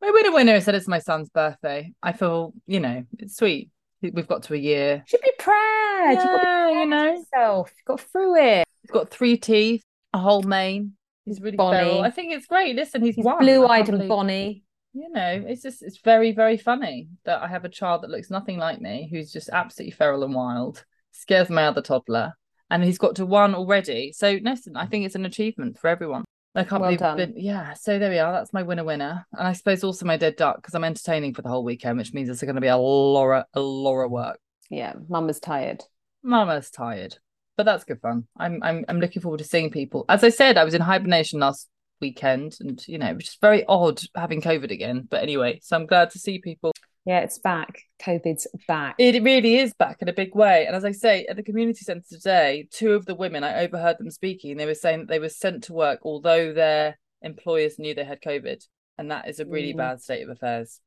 My 0.00 0.10
winner 0.12 0.30
winner 0.32 0.60
said 0.60 0.76
it's 0.76 0.86
my 0.86 1.00
son's 1.00 1.28
birthday. 1.28 1.92
I 2.04 2.12
feel, 2.12 2.52
you 2.68 2.78
know, 2.78 3.02
it's 3.18 3.36
sweet. 3.36 3.70
We've 4.00 4.28
got 4.28 4.44
to 4.44 4.54
a 4.54 4.56
year. 4.56 5.02
Should 5.08 5.22
be 5.22 5.32
proud. 5.40 6.10
You've 6.10 6.18
got 6.22 6.36
to 6.38 6.38
be 6.38 6.46
Yeah, 6.46 6.80
you 6.82 6.86
know. 6.86 7.12
yourself. 7.14 7.72
You 7.76 7.82
got 7.84 8.00
through 8.00 8.36
it. 8.36 8.64
He's 8.82 8.92
got 8.92 9.10
three 9.10 9.36
teeth, 9.38 9.82
a 10.14 10.18
whole 10.20 10.42
mane. 10.42 10.92
He's 11.24 11.40
really 11.40 11.56
Bonny. 11.56 11.78
feral. 11.78 12.02
I 12.02 12.10
think 12.12 12.32
it's 12.32 12.46
great. 12.46 12.76
Listen, 12.76 13.02
he's, 13.02 13.16
He's 13.16 13.24
blue 13.40 13.66
eyed 13.66 13.88
and 13.88 14.08
bonny. 14.08 14.62
You 14.92 15.10
know, 15.10 15.44
it's 15.48 15.62
just 15.62 15.82
it's 15.82 15.98
very 15.98 16.30
very 16.32 16.56
funny 16.56 17.08
that 17.24 17.42
I 17.42 17.48
have 17.48 17.64
a 17.64 17.68
child 17.68 18.02
that 18.02 18.10
looks 18.10 18.30
nothing 18.30 18.56
like 18.58 18.80
me, 18.80 19.08
who's 19.10 19.32
just 19.32 19.48
absolutely 19.50 19.90
feral 19.92 20.22
and 20.22 20.32
wild, 20.34 20.84
scares 21.18 21.50
my 21.50 21.64
other 21.64 21.82
toddler, 21.82 22.32
and 22.70 22.84
he's 22.84 22.98
got 22.98 23.16
to 23.16 23.26
one 23.26 23.54
already. 23.54 24.12
So 24.12 24.38
listen, 24.42 24.76
I 24.76 24.86
think 24.86 25.04
it's 25.04 25.14
an 25.14 25.26
achievement 25.26 25.78
for 25.78 25.88
everyone. 25.88 26.24
I 26.54 26.64
can't 26.64 26.80
Well 26.80 26.96
believe, 26.96 27.34
yeah. 27.36 27.74
So 27.74 27.98
there 27.98 28.10
we 28.10 28.18
are. 28.18 28.32
That's 28.32 28.52
my 28.52 28.62
winner 28.62 28.84
winner, 28.84 29.26
and 29.32 29.48
I 29.48 29.52
suppose 29.52 29.84
also 29.84 30.06
my 30.06 30.16
dead 30.16 30.36
duck 30.36 30.56
because 30.56 30.74
I'm 30.74 30.84
entertaining 30.84 31.34
for 31.34 31.42
the 31.42 31.48
whole 31.48 31.64
weekend, 31.64 31.98
which 31.98 32.12
means 32.12 32.40
going 32.40 32.54
to 32.54 32.60
be 32.60 32.68
a 32.68 32.76
lot 32.76 33.30
of, 33.30 33.44
a 33.54 33.60
lot 33.60 34.00
of 34.00 34.10
work. 34.10 34.38
Yeah, 34.70 34.94
mama's 35.08 35.40
tired. 35.40 35.84
Mama's 36.22 36.70
tired, 36.70 37.18
but 37.56 37.64
that's 37.64 37.84
good 37.84 38.00
fun. 38.00 38.26
I'm 38.36 38.62
I'm 38.62 38.84
I'm 38.88 39.00
looking 39.00 39.22
forward 39.22 39.38
to 39.38 39.44
seeing 39.44 39.70
people. 39.70 40.04
As 40.08 40.24
I 40.24 40.30
said, 40.30 40.56
I 40.56 40.64
was 40.64 40.74
in 40.74 40.80
hibernation 40.80 41.40
last 41.40 41.68
weekend, 42.00 42.56
and 42.60 42.82
you 42.88 42.98
know, 42.98 43.08
it 43.08 43.16
was 43.16 43.24
just 43.24 43.40
very 43.40 43.64
odd 43.66 44.00
having 44.14 44.40
COVID 44.40 44.70
again. 44.70 45.06
But 45.08 45.22
anyway, 45.22 45.60
so 45.62 45.76
I'm 45.76 45.86
glad 45.86 46.10
to 46.10 46.18
see 46.18 46.38
people. 46.38 46.72
Yeah, 47.08 47.20
it's 47.20 47.38
back. 47.38 47.84
COVID's 48.02 48.46
back. 48.66 48.96
It 48.98 49.22
really 49.22 49.56
is 49.56 49.72
back 49.72 50.02
in 50.02 50.08
a 50.08 50.12
big 50.12 50.34
way. 50.34 50.66
And 50.66 50.76
as 50.76 50.84
I 50.84 50.92
say, 50.92 51.24
at 51.24 51.36
the 51.36 51.42
community 51.42 51.82
centre 51.82 52.04
today, 52.06 52.68
two 52.70 52.92
of 52.92 53.06
the 53.06 53.14
women 53.14 53.44
I 53.44 53.64
overheard 53.64 53.96
them 53.98 54.10
speaking. 54.10 54.58
They 54.58 54.66
were 54.66 54.74
saying 54.74 54.98
that 54.98 55.08
they 55.08 55.18
were 55.18 55.30
sent 55.30 55.64
to 55.64 55.72
work 55.72 56.00
although 56.02 56.52
their 56.52 56.98
employers 57.22 57.78
knew 57.78 57.94
they 57.94 58.04
had 58.04 58.20
COVID, 58.20 58.62
and 58.98 59.10
that 59.10 59.26
is 59.26 59.40
a 59.40 59.46
really 59.46 59.72
Mm. 59.72 59.78
bad 59.78 60.02
state 60.02 60.22
of 60.22 60.28
affairs. 60.28 60.80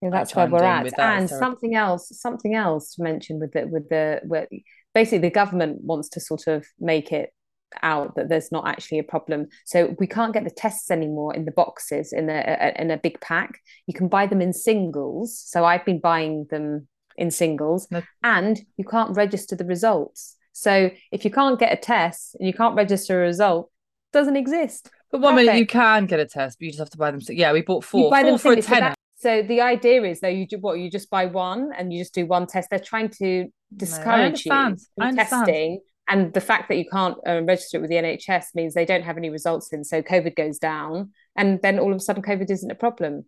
Yeah, 0.00 0.10
that's 0.10 0.36
where 0.36 0.46
we're 0.46 0.62
at. 0.62 0.96
And 0.96 1.28
something 1.28 1.74
else, 1.74 2.08
something 2.20 2.54
else 2.54 2.94
to 2.94 3.02
mention 3.02 3.40
with 3.40 3.50
the 3.50 3.66
with 3.66 3.88
the 3.88 4.20
where 4.28 4.46
basically 4.94 5.18
the 5.18 5.30
government 5.30 5.82
wants 5.82 6.08
to 6.10 6.20
sort 6.20 6.46
of 6.46 6.64
make 6.78 7.10
it 7.10 7.34
out 7.82 8.14
that 8.16 8.28
there's 8.28 8.52
not 8.52 8.66
actually 8.66 8.98
a 8.98 9.04
problem. 9.04 9.46
So 9.64 9.94
we 9.98 10.06
can't 10.06 10.32
get 10.32 10.44
the 10.44 10.50
tests 10.50 10.90
anymore 10.90 11.34
in 11.34 11.44
the 11.44 11.52
boxes 11.52 12.12
in 12.12 12.28
a, 12.28 12.72
in 12.76 12.90
a 12.90 12.96
big 12.96 13.20
pack. 13.20 13.60
You 13.86 13.94
can 13.94 14.08
buy 14.08 14.26
them 14.26 14.40
in 14.40 14.52
singles. 14.52 15.38
So 15.38 15.64
I've 15.64 15.84
been 15.84 16.00
buying 16.00 16.46
them 16.50 16.88
in 17.16 17.30
singles, 17.30 17.86
no. 17.90 18.02
and 18.22 18.60
you 18.76 18.84
can't 18.84 19.16
register 19.16 19.54
the 19.54 19.64
results. 19.64 20.36
So 20.52 20.90
if 21.12 21.24
you 21.24 21.30
can't 21.30 21.58
get 21.58 21.72
a 21.72 21.76
test 21.76 22.36
and 22.36 22.46
you 22.46 22.54
can't 22.54 22.76
register 22.76 23.22
a 23.22 23.26
result, 23.26 23.70
doesn't 24.12 24.36
exist. 24.36 24.90
But 25.10 25.20
one 25.20 25.36
minute 25.36 25.56
you 25.56 25.66
can 25.66 26.06
get 26.06 26.18
a 26.18 26.26
test, 26.26 26.58
but 26.58 26.64
you 26.64 26.70
just 26.70 26.80
have 26.80 26.90
to 26.90 26.98
buy 26.98 27.10
them. 27.10 27.20
So, 27.20 27.32
Yeah, 27.32 27.52
we 27.52 27.62
bought 27.62 27.84
four. 27.84 28.04
You 28.04 28.10
buy 28.10 28.22
four 28.22 28.30
them 28.32 28.38
for 28.38 28.52
a 28.52 28.62
tenner. 28.62 28.94
So 29.16 29.42
the 29.42 29.60
idea 29.60 30.02
is 30.02 30.20
though 30.20 30.28
you 30.28 30.46
do 30.46 30.58
what 30.58 30.78
you 30.78 30.90
just 30.90 31.08
buy 31.08 31.26
one 31.26 31.70
and 31.76 31.92
you 31.92 32.00
just 32.00 32.14
do 32.14 32.26
one 32.26 32.46
test. 32.46 32.68
They're 32.68 32.78
trying 32.78 33.10
to 33.20 33.46
discourage 33.74 34.44
no, 34.46 34.68
you 34.68 34.76
from 34.96 35.16
testing. 35.16 35.80
And 36.08 36.32
the 36.34 36.40
fact 36.40 36.68
that 36.68 36.76
you 36.76 36.84
can't 36.90 37.16
uh, 37.26 37.42
register 37.42 37.78
it 37.78 37.80
with 37.80 37.90
the 37.90 37.96
NHS 37.96 38.54
means 38.54 38.74
they 38.74 38.84
don't 38.84 39.04
have 39.04 39.16
any 39.16 39.30
results 39.30 39.72
in. 39.72 39.84
So 39.84 40.02
COVID 40.02 40.36
goes 40.36 40.58
down, 40.58 41.12
and 41.36 41.60
then 41.62 41.78
all 41.78 41.90
of 41.90 41.96
a 41.96 42.00
sudden 42.00 42.22
COVID 42.22 42.50
isn't 42.50 42.70
a 42.70 42.74
problem. 42.74 43.24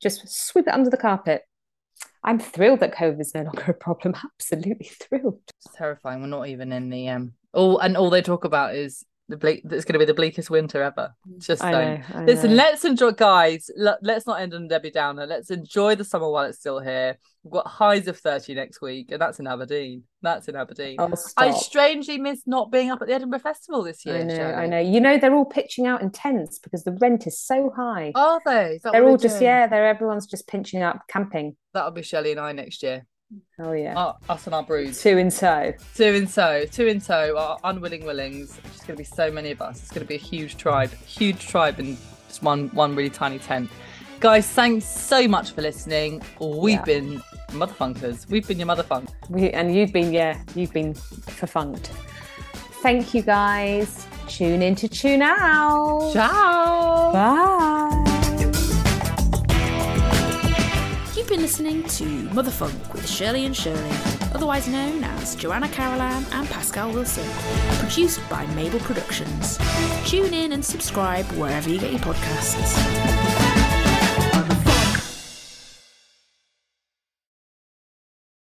Just 0.00 0.28
sweep 0.28 0.66
it 0.66 0.74
under 0.74 0.90
the 0.90 0.96
carpet. 0.96 1.42
I'm 2.22 2.38
thrilled 2.38 2.80
that 2.80 2.94
COVID 2.94 3.20
is 3.20 3.34
no 3.34 3.42
longer 3.42 3.64
a 3.68 3.74
problem. 3.74 4.14
Absolutely 4.40 4.90
thrilled. 5.02 5.40
It's 5.58 5.76
terrifying. 5.76 6.22
We're 6.22 6.28
not 6.28 6.48
even 6.48 6.72
in 6.72 6.88
the 6.88 7.08
um. 7.10 7.34
All 7.52 7.78
and 7.78 7.96
all 7.96 8.10
they 8.10 8.22
talk 8.22 8.44
about 8.44 8.74
is 8.74 9.04
the 9.28 9.36
bleak 9.36 9.62
it's 9.64 9.84
going 9.84 9.94
to 9.94 9.98
be 9.98 10.04
the 10.04 10.14
bleakest 10.14 10.50
winter 10.50 10.82
ever. 10.82 11.14
Mm. 11.28 11.44
Just 11.44 11.62
so 11.62 11.70
know, 11.70 12.00
listen 12.24 12.50
know. 12.50 12.56
let's 12.56 12.84
enjoy 12.84 13.12
guys 13.12 13.70
let, 13.76 14.04
us 14.06 14.26
not 14.26 14.40
end 14.40 14.54
on 14.54 14.68
debbie 14.68 14.90
downer. 14.90 15.26
Let's 15.26 15.50
enjoy 15.50 15.94
the 15.94 16.04
summer 16.04 16.28
while 16.30 16.44
it's 16.44 16.58
still 16.58 16.80
here. 16.80 17.18
We've 17.42 17.52
got 17.52 17.66
highs 17.66 18.06
of 18.06 18.18
30 18.18 18.54
next 18.54 18.82
week 18.82 19.10
and 19.10 19.20
that's 19.20 19.40
in 19.40 19.46
aberdeen. 19.46 20.04
That's 20.22 20.48
in 20.48 20.56
aberdeen. 20.56 20.96
Oh, 20.98 21.12
i 21.36 21.50
strangely 21.52 22.18
miss 22.18 22.42
not 22.46 22.70
being 22.70 22.90
up 22.90 23.00
at 23.02 23.08
the 23.08 23.14
edinburgh 23.14 23.40
festival 23.40 23.82
this 23.82 24.06
year 24.06 24.20
i 24.20 24.22
know 24.22 24.52
i 24.54 24.66
know. 24.66 24.80
You 24.80 25.00
know 25.00 25.18
they're 25.18 25.34
all 25.34 25.44
pitching 25.44 25.86
out 25.86 26.02
in 26.02 26.10
tents 26.10 26.58
because 26.58 26.84
the 26.84 26.92
rent 26.92 27.26
is 27.26 27.40
so 27.40 27.72
high. 27.74 28.12
Are 28.14 28.40
they? 28.44 28.80
They're 28.82 29.06
all 29.06 29.16
just 29.16 29.40
yeah 29.40 29.66
they're 29.66 29.86
everyone's 29.86 30.26
just 30.26 30.46
pinching 30.46 30.82
up 30.82 31.02
camping. 31.08 31.56
That'll 31.72 31.90
be 31.90 32.02
Shelley 32.02 32.32
and 32.32 32.40
i 32.40 32.52
next 32.52 32.82
year 32.82 33.06
Oh 33.58 33.72
yeah. 33.72 33.98
Uh, 33.98 34.14
us 34.28 34.46
and 34.46 34.54
our 34.54 34.62
brews. 34.62 35.00
Two 35.00 35.18
in 35.18 35.30
tow. 35.30 35.72
Two 35.94 36.04
in 36.04 36.26
tow. 36.26 36.64
Two 36.66 36.86
in 36.86 37.00
tow. 37.00 37.36
Our 37.36 37.58
unwilling 37.64 38.04
willings. 38.04 38.58
It's 38.64 38.80
going 38.80 38.96
to 38.96 38.96
be 38.96 39.04
so 39.04 39.30
many 39.30 39.50
of 39.50 39.62
us. 39.62 39.80
It's 39.80 39.90
going 39.90 40.02
to 40.02 40.08
be 40.08 40.16
a 40.16 40.18
huge 40.18 40.56
tribe. 40.56 40.92
Huge 41.06 41.46
tribe 41.46 41.78
in 41.80 41.96
just 42.28 42.42
one 42.42 42.68
one 42.68 42.94
really 42.94 43.10
tiny 43.10 43.38
tent. 43.38 43.70
Guys, 44.20 44.48
thanks 44.48 44.84
so 44.86 45.28
much 45.28 45.52
for 45.52 45.62
listening. 45.62 46.22
We've 46.40 46.76
yeah. 46.76 46.84
been 46.84 47.22
motherfunkers. 47.48 48.28
We've 48.28 48.46
been 48.46 48.58
your 48.58 48.68
motherfunk. 48.68 49.10
We 49.28 49.50
and 49.50 49.74
you've 49.74 49.92
been 49.92 50.12
yeah, 50.12 50.40
you've 50.54 50.72
been 50.72 50.94
forfunked. 50.94 51.90
Thank 52.82 53.14
you 53.14 53.22
guys. 53.22 54.06
Tune 54.28 54.62
in 54.62 54.74
to 54.76 54.88
tune 54.88 55.22
out. 55.22 56.12
Ciao. 56.12 57.12
Bye. 57.12 57.73
You've 61.24 61.30
been 61.30 61.40
listening 61.40 61.82
to 61.84 62.04
Motherfunk 62.34 62.92
with 62.92 63.08
Shirley 63.08 63.46
and 63.46 63.56
Shirley, 63.56 63.96
otherwise 64.34 64.68
known 64.68 65.02
as 65.04 65.34
Joanna 65.34 65.70
Carolan 65.70 66.22
and 66.32 66.46
Pascal 66.50 66.92
Wilson, 66.92 67.26
produced 67.78 68.20
by 68.28 68.44
Mabel 68.48 68.78
Productions. 68.80 69.58
Tune 70.04 70.34
in 70.34 70.52
and 70.52 70.62
subscribe 70.62 71.24
wherever 71.32 71.70
you 71.70 71.80
get 71.80 71.92
your 71.92 72.00
podcasts. 72.00 73.53